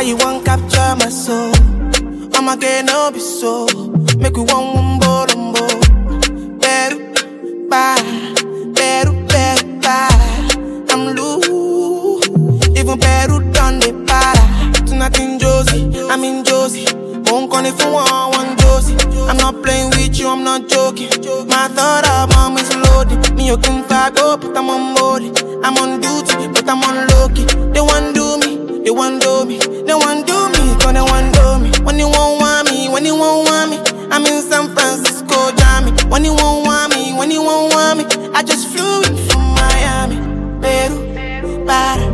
Girl, 0.00 0.08
you 0.08 0.16
want 0.16 0.46
capture 0.46 0.96
my 0.96 1.10
soul. 1.10 1.52
I'm 2.34 2.48
again, 2.48 2.86
no 2.86 3.10
be 3.12 3.20
so. 3.20 3.66
Make 4.16 4.34
we 4.34 4.44
one 4.44 4.72
wumbo 4.72 5.26
lumbo. 5.28 5.66
Beru, 6.58 7.68
bye. 7.68 8.00
Beru, 8.72 9.12
bye. 9.28 10.08
I'm 10.88 11.14
loose. 11.14 12.26
Even 12.78 12.98
better 12.98 13.40
done 13.52 13.78
the 13.80 13.92
para. 14.08 14.86
To 14.86 14.94
nothing, 14.94 15.38
Josie. 15.38 15.92
I'm 16.08 16.24
in 16.24 16.44
Josie. 16.44 16.86
Won't 17.26 17.50
call 17.50 17.66
if 17.66 17.78
you 17.78 17.92
want 17.92 18.36
one 18.36 18.56
Josie. 18.56 18.96
I'm 19.28 19.36
not 19.36 19.62
playing 19.62 19.90
with 19.90 20.18
you, 20.18 20.28
I'm 20.28 20.42
not 20.42 20.66
joking. 20.66 21.10
My 21.46 21.68
thought 21.68 22.06
album 22.06 22.56
is 22.56 22.74
loaded. 22.74 23.36
Me, 23.36 23.48
you 23.48 23.58
can 23.58 23.84
fag 23.84 24.16
up, 24.16 24.40
but 24.40 24.56
I'm 24.56 24.70
on 24.70 24.94
board. 24.94 25.24
I'm 25.62 25.76
on 25.76 26.00
duty, 26.00 26.48
but 26.48 26.66
I'm 26.66 26.82
on 26.84 27.06
low 27.08 27.28
key. 27.28 27.44
They 27.74 27.82
want 27.82 28.14
they 28.14 28.29
want 29.00 29.22
do 29.22 29.46
me, 29.46 29.56
they 29.56 29.94
want 29.94 30.26
do 30.26 30.36
me, 30.52 30.76
cause 30.76 30.92
they 30.92 31.00
want 31.00 31.32
do 31.32 31.58
me. 31.58 31.70
When 31.86 31.98
you 31.98 32.06
won't 32.06 32.38
want 32.38 32.70
me, 32.70 32.86
when 32.90 33.06
you 33.06 33.16
won't 33.16 33.48
want 33.48 33.70
me, 33.70 33.78
I'm 34.12 34.26
in 34.26 34.42
San 34.42 34.68
Francisco, 34.74 35.36
Jammy. 35.56 35.90
When 36.12 36.22
you 36.22 36.34
won't 36.34 36.66
want 36.66 36.94
me, 36.94 37.14
when 37.14 37.30
you 37.30 37.42
won't 37.42 37.72
want 37.72 37.96
me, 37.98 38.04
I 38.34 38.42
just 38.42 38.68
flew 38.68 39.00
in 39.08 39.16
from 39.28 39.40
Miami. 39.56 40.16
Peru, 40.60 41.64
para, 41.64 42.04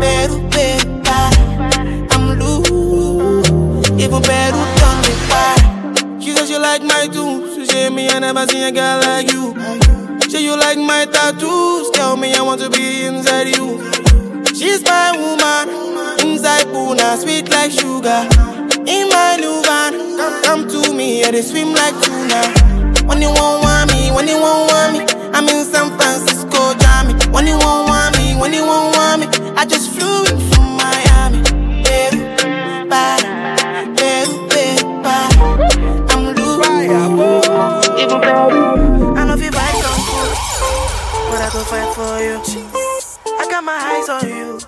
Peru, 0.00 0.36
Peru, 0.48 1.02
para. 1.04 2.08
I'm 2.12 2.38
loose, 2.40 3.90
even 4.00 4.22
Peru 4.22 4.60
done 4.80 5.00
me 5.04 5.12
para. 5.28 6.20
She 6.22 6.30
said 6.32 6.48
she 6.48 6.56
like 6.56 6.82
my 6.82 7.06
tunes, 7.12 7.68
she 7.70 7.90
me 7.90 8.08
I 8.08 8.18
never 8.18 8.46
seen 8.46 8.64
a 8.64 8.72
girl 8.72 9.00
like 9.00 9.30
you. 9.30 9.52
Say 10.30 10.42
you 10.42 10.56
like 10.56 10.78
my 10.78 11.04
tattoos, 11.04 11.90
tell 11.90 12.16
me 12.16 12.32
I 12.32 12.40
want 12.40 12.62
to 12.62 12.70
be 12.70 13.04
inside 13.04 13.48
you. 13.54 13.92
She's 14.54 14.82
my 14.84 15.12
woman, 15.12 15.83
inside 16.44 16.68
Puna, 16.72 17.16
sweet 17.16 17.48
like 17.48 17.70
sugar. 17.70 18.28
In 18.84 19.08
my 19.08 19.36
new 19.40 19.62
van, 19.64 19.92
come, 20.18 20.42
come 20.44 20.68
to 20.68 20.92
me, 20.92 21.20
yeah, 21.20 21.30
they 21.30 21.40
swim 21.40 21.72
like 21.72 21.94
tuna. 22.04 23.08
When 23.08 23.22
you 23.22 23.32
won't 23.32 23.64
want 23.64 23.90
me, 23.92 24.10
when 24.12 24.28
you 24.28 24.36
won't 24.36 24.70
want 24.70 24.92
me, 24.92 25.00
I'm 25.32 25.48
in 25.48 25.64
San 25.64 25.96
Francisco, 25.96 26.74
Jammy. 26.76 27.14
When 27.32 27.46
you 27.46 27.56
won't 27.56 27.88
want 27.88 28.18
me, 28.18 28.36
when 28.36 28.52
you 28.52 28.62
won't 28.62 28.94
want 28.94 29.20
me, 29.22 29.26
I 29.56 29.64
just 29.64 29.88
flew 29.92 30.24
in 30.28 30.38
from 30.52 30.76
Miami. 30.76 31.40
Peru, 31.82 32.20
para, 32.92 33.88
Peru. 33.96 34.44
I'm 36.12 36.24
loose, 36.36 36.60
even 37.96 38.20
Peru. 38.20 39.16
I 39.16 39.24
know 39.24 39.32
if 39.32 39.40
you 39.40 39.50
some 39.50 39.96
but 41.30 41.40
I 41.40 41.48
go 41.52 41.64
fight 41.64 41.88
for 41.96 42.20
you. 42.20 42.36
I 43.40 43.46
got 43.50 43.64
my 43.64 43.72
eyes 43.72 44.08
on 44.10 44.28
you, 44.28 44.58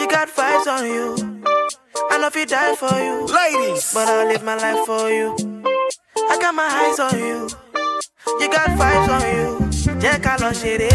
you 0.00 0.08
got 0.08 0.28
vibes 0.28 0.66
on 0.66 0.84
you. 0.86 1.06
I 2.10 2.18
know 2.18 2.26
if 2.28 2.36
you 2.36 2.46
die 2.46 2.74
for 2.74 2.94
you, 3.06 3.26
ladies, 3.26 3.92
but 3.94 4.08
I'll 4.08 4.26
live 4.26 4.42
my 4.42 4.56
life 4.56 4.84
for 4.86 5.10
you. 5.10 5.36
I 6.32 6.38
got 6.40 6.54
my 6.54 6.68
eyes 6.82 6.98
on 6.98 7.18
you, 7.18 7.48
you 8.40 8.48
got 8.56 8.68
vibes 8.80 9.08
on 9.16 9.22
you. 9.36 9.48
Jẹ́ 10.02 10.16
ká 10.24 10.34
lọ 10.42 10.50
ṣeré. 10.60 10.90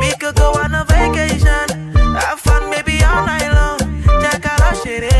We 0.00 0.10
could 0.20 0.34
go 0.42 0.48
on 0.62 0.74
a 0.80 0.82
vacation, 0.92 1.66
have 2.22 2.40
fun 2.46 2.62
maybe 2.72 2.96
all 3.10 3.22
night 3.30 3.50
long. 3.58 3.78
Jẹ́ 4.22 4.34
ká 4.44 4.52
lọ 4.62 4.70
ṣeré. 4.82 5.16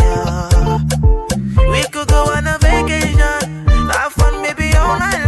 Yeah. 0.00 0.78
We 1.72 1.80
could 1.92 2.08
go 2.14 2.20
on 2.36 2.46
a 2.54 2.56
vacation, 2.66 3.40
have 3.96 4.12
fun 4.18 4.34
maybe 4.44 4.68
all 4.82 4.94
night 5.04 5.20
long. 5.22 5.27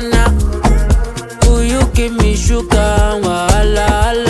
gonna. 0.00 0.24
Will 1.46 1.64
you 1.64 1.80
give 1.94 2.12
me 2.12 2.34
sugar? 2.36 3.20
Wahala, 3.22 4.29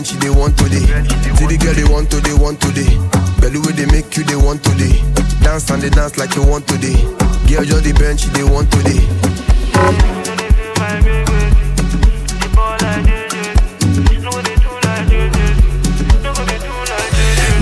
Bench, 0.00 0.12
they 0.12 0.30
want 0.30 0.56
today. 0.56 0.80
See 1.36 1.44
the 1.44 1.58
girl 1.60 1.74
they 1.74 1.84
want 1.84 2.10
to, 2.10 2.20
they 2.24 2.32
want 2.32 2.58
today. 2.58 2.88
Belly 3.36 3.60
way 3.60 3.76
they 3.76 3.84
make 3.92 4.16
you, 4.16 4.24
they 4.24 4.34
want 4.34 4.64
today. 4.64 4.96
Dance 5.44 5.68
and 5.68 5.82
they 5.82 5.90
dance 5.90 6.16
like 6.16 6.34
you 6.36 6.42
want 6.42 6.66
today. 6.66 6.96
Girl, 7.44 7.60
you're 7.68 7.84
the 7.84 7.92
bench, 7.92 8.24
they 8.32 8.42
want 8.42 8.72
today. 8.72 8.96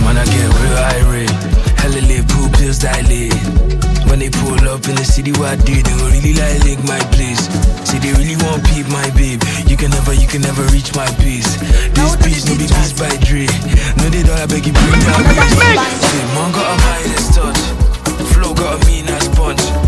Man, 0.07 0.16
I 0.16 0.24
get 0.30 0.47
real 0.47 0.78
irate. 0.95 1.34
Hella 1.82 2.07
lit, 2.07 2.22
pool 2.28 2.49
pills 2.51 2.78
dilate. 2.78 3.28
When 4.18 4.32
they 4.32 4.38
pull 4.40 4.68
up 4.68 4.82
in 4.88 4.96
the 4.96 5.04
city 5.04 5.30
where 5.38 5.52
I 5.52 5.54
do, 5.54 5.78
they 5.78 5.94
go 5.94 6.10
really 6.10 6.34
like 6.34 6.58
lick 6.66 6.82
my 6.82 6.98
place. 7.14 7.38
See, 7.86 8.02
they 8.02 8.10
really 8.18 8.34
want 8.42 8.66
peep 8.66 8.90
my 8.90 9.06
babe. 9.14 9.38
You 9.70 9.76
can 9.76 9.92
never, 9.92 10.12
you 10.12 10.26
can 10.26 10.42
never 10.42 10.64
reach 10.74 10.92
my 10.96 11.06
peace. 11.22 11.54
This 11.94 12.16
piece 12.26 12.42
no 12.50 12.58
be 12.58 12.66
piece 12.66 12.98
by 12.98 13.14
Dre. 13.22 13.46
No, 14.02 14.10
they 14.10 14.26
don't, 14.26 14.34
I 14.34 14.46
beg 14.50 14.66
you 14.66 14.74
bring 14.74 14.90
down 15.06 15.22
this. 15.22 15.54
See, 16.02 16.26
man 16.34 16.50
got 16.50 16.66
a 16.66 16.76
Midas 16.82 17.30
touch. 17.30 17.62
Flow 18.34 18.54
got 18.54 18.82
a 18.82 18.86
mean 18.86 19.06
ass 19.06 19.28
punch. 19.38 19.88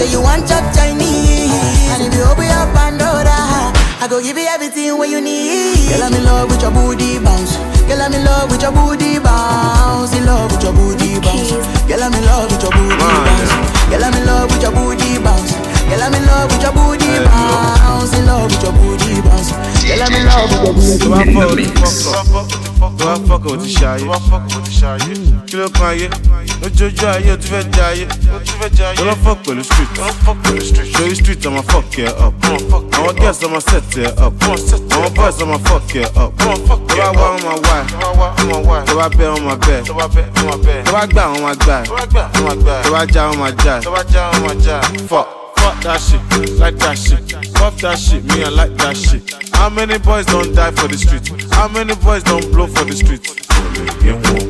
Say 0.00 0.08
you 0.12 0.22
want 0.24 0.48
chop 0.48 0.64
Chinese. 0.72 1.52
And 1.92 2.00
if 2.08 2.14
you 2.16 2.24
open 2.24 2.48
your 2.48 2.64
Pandora, 2.72 3.36
I 4.00 4.08
go 4.08 4.16
give 4.22 4.38
you 4.38 4.48
everything 4.48 4.96
what 4.96 5.10
you 5.12 5.20
need. 5.20 5.76
Girl, 5.92 6.08
I'm 6.08 6.14
in 6.16 6.24
love 6.24 6.48
with 6.48 6.62
your 6.64 6.72
booty 6.72 7.20
bounce. 7.20 7.60
Girl, 7.84 8.00
I'm 8.00 8.14
in 8.16 8.24
love 8.24 8.48
with 8.50 8.62
your 8.64 8.72
booty 8.72 9.20
bounce. 9.20 10.16
In 10.16 10.24
love 10.24 10.48
with 10.56 10.64
your 10.64 10.72
booty 10.72 11.20
bounce. 11.20 11.52
Girl, 11.84 12.00
I'm 12.00 12.16
in 12.16 12.24
love 12.24 12.48
with 12.48 12.64
your 12.64 12.72
booty 12.72 12.96
bounce. 12.96 13.52
Girl, 13.92 14.00
I'm 14.00 14.16
in 14.16 14.24
love 14.24 14.48
with 14.48 14.62
your 14.64 14.72
booty 14.72 15.20
bounce. 15.20 15.52
Girl, 15.52 16.00
I'm 16.00 16.14
in 16.16 16.24
love 16.24 16.48
with 16.48 16.64
your 16.64 16.72
booty 16.72 17.12
bounce. 17.28 18.16
In 18.16 18.24
love 18.24 18.48
with 18.48 18.62
your 18.64 18.72
booty 18.72 19.20
bounce. 19.20 19.52
Girl, 19.84 20.00
I'm 20.00 20.16
in 20.16 20.24
love 20.32 20.48
with 20.80 20.96
your 21.04 21.44
booty 21.44 21.68
bounce. 21.76 22.59
Bá 22.80 23.14
fọkàn 23.28 23.52
ò 23.52 23.56
ti 23.64 23.70
ṣàyè 23.80 24.06
kí 25.46 25.56
ló 25.56 25.68
kan 25.68 25.86
ayé 25.90 26.08
lójoojú 26.62 27.06
ayé 27.14 27.32
o 27.32 27.36
ti 27.36 27.48
fẹ́ 27.48 27.62
jẹ 27.76 27.82
ayé 27.90 28.06
tó 28.96 29.04
lọ 29.04 29.14
fọ 29.24 29.32
pẹ̀lú 29.44 29.62
street 29.64 29.90
lórí 30.98 31.14
street 31.14 31.46
ọmọ 31.46 31.60
fuck 31.70 31.98
ẹ 32.04 32.08
up 32.26 32.34
àwọn 32.96 33.14
girls 33.20 33.40
ọmọ 33.44 33.60
set 33.60 33.84
ẹ 33.96 34.06
up 34.26 34.34
àwọn 34.90 35.10
boys 35.16 35.38
ọmọ 35.42 35.56
fuck 35.66 35.94
ẹ 35.94 36.04
up 36.24 36.32
tó 36.88 36.96
bá 36.96 37.10
wá 37.12 37.28
wọn 37.32 37.40
máa 37.44 37.56
wá 37.66 37.76
tó 38.86 38.94
bá 38.94 39.08
bẹ 39.08 39.24
wọn 39.24 39.44
máa 39.46 39.56
bẹ 39.66 39.82
tó 40.84 40.92
bá 40.92 41.06
gbà 41.06 41.22
wọn 41.32 41.42
máa 41.42 41.54
gbà 41.54 41.82
tó 42.84 42.90
bá 42.92 43.04
já 43.14 43.22
wọn 43.30 43.38
máa 43.40 43.50
já 43.64 43.80
fuck. 45.08 45.39
That 45.82 45.98
shit, 45.98 46.20
like 46.58 46.76
that 46.76 46.98
shit. 46.98 47.20
Fuck 47.56 47.74
that 47.76 47.98
shit, 47.98 48.22
me 48.24 48.44
I 48.44 48.48
like 48.50 48.76
that 48.78 48.96
shit. 48.96 49.22
How 49.54 49.70
many 49.70 49.98
boys 49.98 50.26
don't 50.26 50.54
die 50.54 50.70
for 50.72 50.88
the 50.88 50.98
street? 50.98 51.26
How 51.52 51.68
many 51.68 51.94
boys 51.94 52.22
don't 52.22 52.50
blow 52.52 52.66
for 52.66 52.84
the 52.84 52.92
street? 52.92 53.22
Yé 54.04 54.12
wọn. 54.12 54.40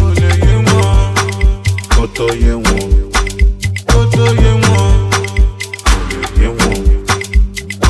Olè 0.00 0.30
yé 0.46 0.56
wọn. 0.64 1.14
Kótó 1.94 2.26
yé 2.32 2.54
wọn. 2.54 3.10
Kótó 3.86 4.24
yé 4.42 4.52
wọn. 4.64 4.92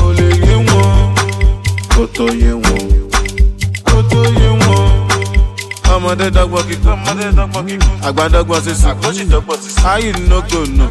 Olè 0.03 0.29
Ọmọdé 5.95 6.27
dọ́gbọ́n 6.35 6.63
kíkún. 6.69 6.91
Ọmọdé 6.95 7.25
dọ́gbọ́n 7.37 7.63
kíkún. 7.69 7.95
Àgbà 8.07 8.23
dọ́gbọ́n 8.33 8.61
sísun. 8.65 8.89
Àgbọ̀nsì 8.91 9.23
dọ́gbọ́n 9.33 9.57
sísun. 9.63 9.83
Ayé 9.91 10.11
no 10.29 10.37
go 10.49 10.59
no. 10.77 10.85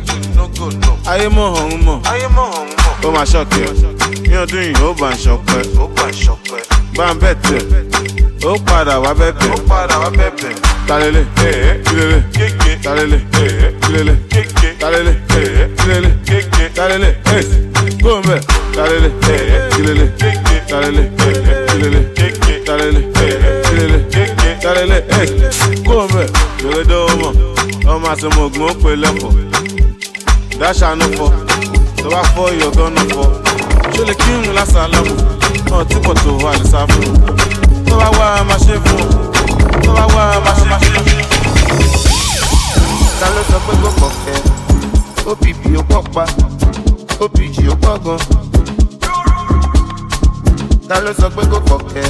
Ayé 1.10 1.28
mọ̀ 1.36 1.46
ọ̀hún 1.60 1.80
mọ̀. 1.86 1.98
Ayé 2.12 2.26
mọ̀ 2.36 2.44
ọ̀hún 2.50 2.68
mọ̀. 2.82 3.06
Ó 3.06 3.10
máa 3.14 3.24
ṣọ̀kì 3.32 3.60
ẹ̀. 3.68 3.72
Ní 4.28 4.34
ọdún 4.42 4.62
yìí, 4.66 4.74
ó 4.86 4.94
bá 5.00 5.08
ń 5.10 5.16
ṣọpẹ́. 5.24 5.60
Bá 5.96 6.04
ń 6.08 6.12
ṣọpẹ́. 6.24 6.60
Bá 6.96 7.06
ń 7.12 7.18
bẹ̀ 7.22 7.34
tẹ̀. 7.44 7.62
Ó 8.48 8.50
padà 8.66 8.94
wá 9.04 9.10
bẹ̀bẹ̀. 9.20 9.50
Wá 9.70 10.08
bẹ̀bẹ̀. 10.18 10.54
Talele. 10.88 11.22
Kílele. 11.84 12.18
Talele. 12.84 13.18
Kílele. 13.82 14.14
Talele. 16.76 17.10
Go 18.04 18.20
mbẹ, 18.20 18.40
talele, 18.74 19.10
kilele, 19.76 20.06
talele, 20.68 21.10
kilele, 21.18 22.00
talele, 22.66 23.00
kilele, 23.16 24.00
talele, 24.62 25.04
hey, 25.14 25.28
go 25.86 26.06
mbẹ, 26.08 26.24
yòlódé 26.62 26.96
ọmọ, 27.12 27.28
ọmọ 27.92 28.06
àtẹmọ̀gbọ́n 28.12 28.68
ó 28.70 28.74
pè 28.82 28.90
lẹ́fọ̀, 29.02 29.32
dáṣà 30.60 30.88
ló 31.00 31.06
fọ, 31.18 31.26
tó 32.02 32.06
bá 32.12 32.20
fọ 32.34 32.42
ìyọ̀gán 32.56 32.90
náà 32.96 33.04
fọ, 33.14 33.24
ṣó 33.94 34.02
lè 34.08 34.14
kírun 34.22 34.54
lásàlámù, 34.58 35.14
náà 35.70 35.82
tí 35.88 35.96
kò 36.06 36.12
tó 36.24 36.30
wà 36.44 36.50
ní 36.58 36.64
sáfù, 36.72 37.00
tó 37.88 37.94
bá 38.00 38.08
wá 38.18 38.26
máa 38.48 38.58
ṣe 38.66 38.74
fún 38.84 39.00
un, 39.04 39.10
tó 39.84 39.90
bá 39.96 40.04
wá 40.14 40.24
máa 40.44 40.54
ṣe 40.58 40.64
fún 40.82 40.96
un. 41.00 41.24
ta 43.20 43.26
ló 43.34 43.40
sọ 43.50 43.58
pé 43.66 43.72
kò 43.82 43.90
pọ̀ 44.00 44.10
kẹ́. 44.24 44.38
Ó 45.96 46.02
pa 46.14 46.24
opg 47.20 47.56
ó 47.72 47.74
pọ̀ 47.82 47.98
gan. 48.04 48.18
ta 50.88 50.96
ló 51.04 51.10
sọ 51.20 51.28
pé 51.36 51.42
kò 51.52 51.58
pọ̀ 51.68 51.78
kẹ́? 51.92 52.06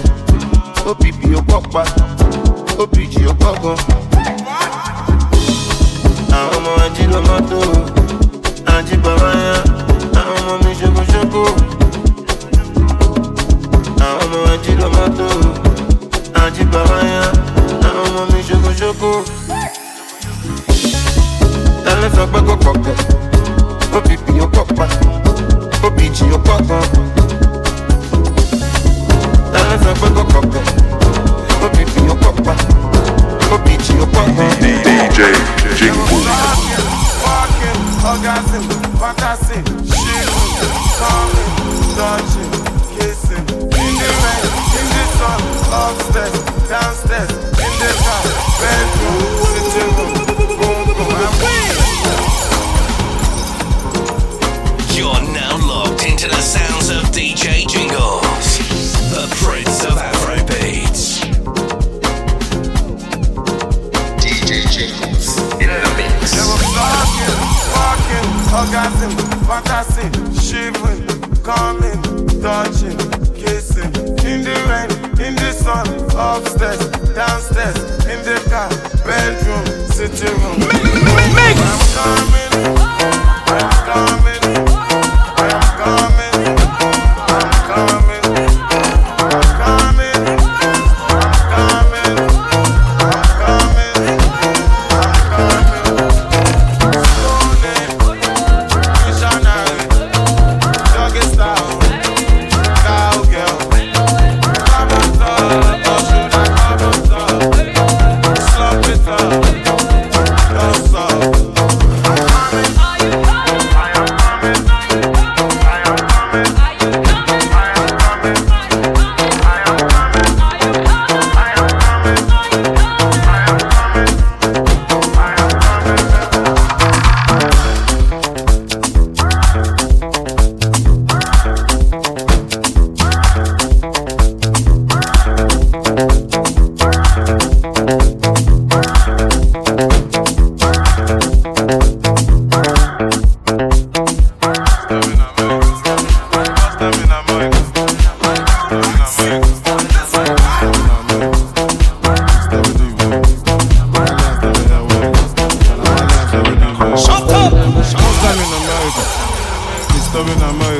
Opp 0.90 1.02
ó 1.38 1.40
pọ̀ 1.48 1.60
pa. 1.72 1.82
Opg 2.82 3.14
ó 3.30 3.32
pọ̀ 3.42 3.52
gan. 3.62 3.76
àwọn 6.38 6.56
ọmọ 6.56 6.70
ají 6.84 7.04
ló 7.12 7.18
mọ́tò 7.28 7.58
ají 8.74 8.94
bàbá 9.04 9.30
yá. 9.46 9.56
Àwọn 10.20 10.36
ọmọ 10.40 10.54
mi 10.64 10.72
ṣokoṣoko. 10.80 11.42
àwọn 14.06 14.24
ọmọ 14.24 14.38
ají 14.52 14.72
ló 14.80 14.86
mọ́tò 14.96 15.26
àwọn 17.88 18.04
ọmọ 18.08 18.20
mi 18.32 18.40
ṣokoṣoko 18.48 19.10
ẹni 21.90 22.08
sọ 22.16 22.22
pé 22.32 22.38
kò 22.46 22.54
pọ̀ 22.64 22.74
opp 23.96 24.06
yóò 24.38 24.46
pọ̀ 24.54 24.64
pa 24.76 24.86
opg 25.86 25.98
yóò 26.30 26.38
pọ̀ 26.46 26.58
gan. 26.68 26.84
ẹni 29.58 29.76
sọ 29.84 29.90
pé 30.00 30.08
kò 30.16 30.22
pọ̀ 30.32 30.42
pẹ̀ 30.52 30.64
opp 31.64 31.76
yóò 32.06 32.14
pọ̀ 32.22 32.32
pa 32.44 32.54
opg 33.54 33.86
yóò 33.98 34.06
pọ̀ 34.14 34.24
gan. 34.36 34.50
DJ 34.60 35.18
Jingle. 35.78 36.04
Walking, 37.24 37.80
orgasm, 38.10 38.64
fantasy, 39.00 39.58
shivering, 39.98 40.54
coming, 41.00 41.52
touching, 41.96 42.52
kissing. 42.94 43.46
In 43.82 43.92
the 44.00 44.10
rain, 44.22 44.44
in 44.78 44.86
the 44.94 45.04
sun, 45.18 45.40
upstairs, 45.80 46.36
downstairs, 46.70 47.32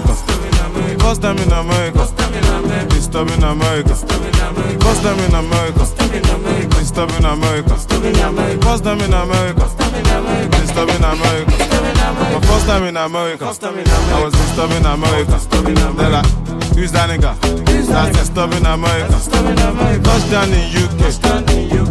America. 0.04 0.98
First 1.04 1.22
time 1.22 1.38
in 1.38 1.52
America. 1.52 2.06
Disturbing 2.88 3.42
America. 3.42 3.94
First 4.80 5.02
time 5.02 5.18
in 5.20 5.34
America. 5.34 5.84
Disturbing 6.78 7.24
America. 7.24 7.76
First 8.60 8.84
time 8.84 9.00
in 9.00 9.12
America. 9.12 9.64
Disturbing 10.60 11.04
America. 11.04 11.54
My 12.32 12.40
first 12.42 12.66
time 12.66 12.84
in 12.84 12.96
America. 12.96 13.44
I 13.44 14.22
was 14.22 14.32
disturbing 14.32 14.84
America. 14.84 15.38
They're 15.96 16.10
like, 16.10 16.26
who's 16.74 16.92
that 16.92 17.08
nigga? 17.10 17.34
That's 17.86 18.16
disturbing 18.18 18.66
America. 18.66 19.18
Touchdown 20.02 20.52
in 20.52 20.64
UK. 20.82 21.83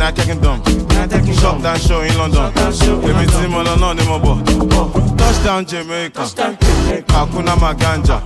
Kingdom. 0.00 0.60
Shop 1.40 1.62
down 1.62 1.78
show 1.78 2.00
in 2.00 2.16
London. 2.18 2.52
Èmi 2.52 3.26
tí 3.26 3.48
mo 3.48 3.62
lọ 3.62 3.76
náà 3.76 3.94
ni 3.94 4.02
mo 4.06 4.18
bọ̀. 4.18 5.16
Touchdown 5.16 5.64
Jamaica. 5.66 6.22
Hakuna 7.08 7.56
Maganja. 7.56 8.20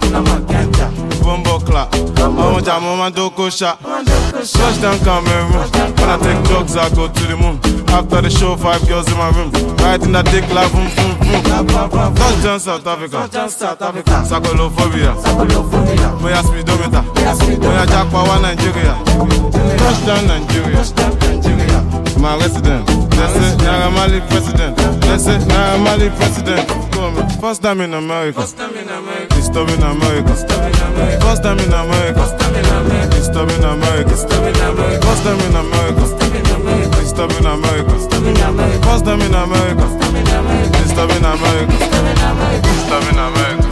Bombo 1.22 1.58
clap. 1.60 1.94
Ọmọ 2.18 2.60
jà 2.60 2.80
mo 2.80 2.96
máa 2.96 3.10
dóko 3.10 3.48
ṣá. 3.48 3.74
Touchdown 4.48 4.98
Cameroon. 5.04 5.52
When 5.52 6.08
I 6.08 6.16
take 6.22 6.40
drugs, 6.48 6.74
I 6.76 6.88
go 6.94 7.08
to 7.08 7.24
the 7.28 7.36
moon. 7.36 7.60
After 7.90 8.22
the 8.22 8.30
show, 8.30 8.56
five 8.56 8.80
girls 8.88 9.06
in 9.12 9.18
my 9.18 9.28
room. 9.36 9.52
Riding 9.76 10.12
that 10.12 10.24
dick 10.32 10.48
like 10.54 10.72
boom, 10.72 10.88
boom, 10.96 11.12
boom. 11.20 12.14
Touchdown 12.16 12.58
South 12.60 12.86
Africa. 12.86 13.28
Sakolophobia. 14.24 15.12
Moya 16.20 16.42
speedometer. 16.42 17.02
Moya 17.60 17.84
Jackpot 17.86 18.28
wa 18.28 18.38
Nigeria. 18.40 18.96
Touchdown 19.76 20.26
Nigeria. 20.26 20.80
My 22.20 22.36
resident. 22.36 22.88
Let's 23.16 23.32
say 23.34 23.56
Naira 23.64 23.92
Marley 23.92 24.20
president. 24.28 24.76
Let's 25.04 25.24
say 25.24 25.38
Naira 25.38 25.78
Marley 25.84 26.10
president. 26.16 26.64
First 27.40 27.62
time 27.62 27.80
in 27.80 27.94
America. 27.94 28.40
Disturbing 29.50 29.82
America. 29.82 30.30
First 30.30 31.42
time 31.42 31.58
in 31.58 31.72
America. 31.72 32.22
Disturbing 33.10 33.64
America. 33.64 34.14
First 34.14 34.30
time 34.30 35.40
in 35.40 35.56
America. 35.56 36.06
Disturbing 37.00 37.46
America. 37.50 37.90
First 38.86 39.04
time 39.04 39.20
in 39.20 39.34
America. 39.34 39.90
Disturbing 40.78 41.24
America. 41.26 41.66
Disturbing 42.62 43.08
America. 43.10 43.66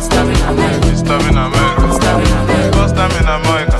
Disturbing 0.82 1.36
America. 1.36 1.86
First 2.74 2.94
time 2.96 3.12
in 3.12 3.28
America. 3.28 3.77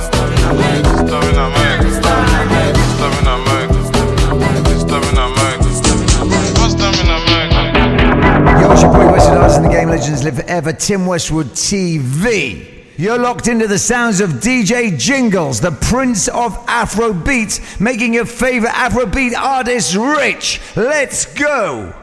And 9.59 9.67
the 9.67 9.73
Game 9.73 9.89
Legends 9.89 10.23
Live 10.23 10.37
Forever, 10.37 10.71
Tim 10.71 11.05
Westwood 11.05 11.47
TV. 11.47 12.85
You're 12.95 13.19
locked 13.19 13.49
into 13.49 13.67
the 13.67 13.77
sounds 13.77 14.21
of 14.21 14.29
DJ 14.29 14.93
Jinglez, 14.93 15.59
the 15.59 15.71
prince 15.71 16.29
of 16.29 16.55
Afrobeat, 16.65 17.77
making 17.77 18.13
your 18.13 18.23
favorite 18.25 18.71
Afrobeat 18.71 19.33
artists 19.35 19.95
rich. 19.95 20.61
Let's 20.77 21.25
go. 21.33 21.93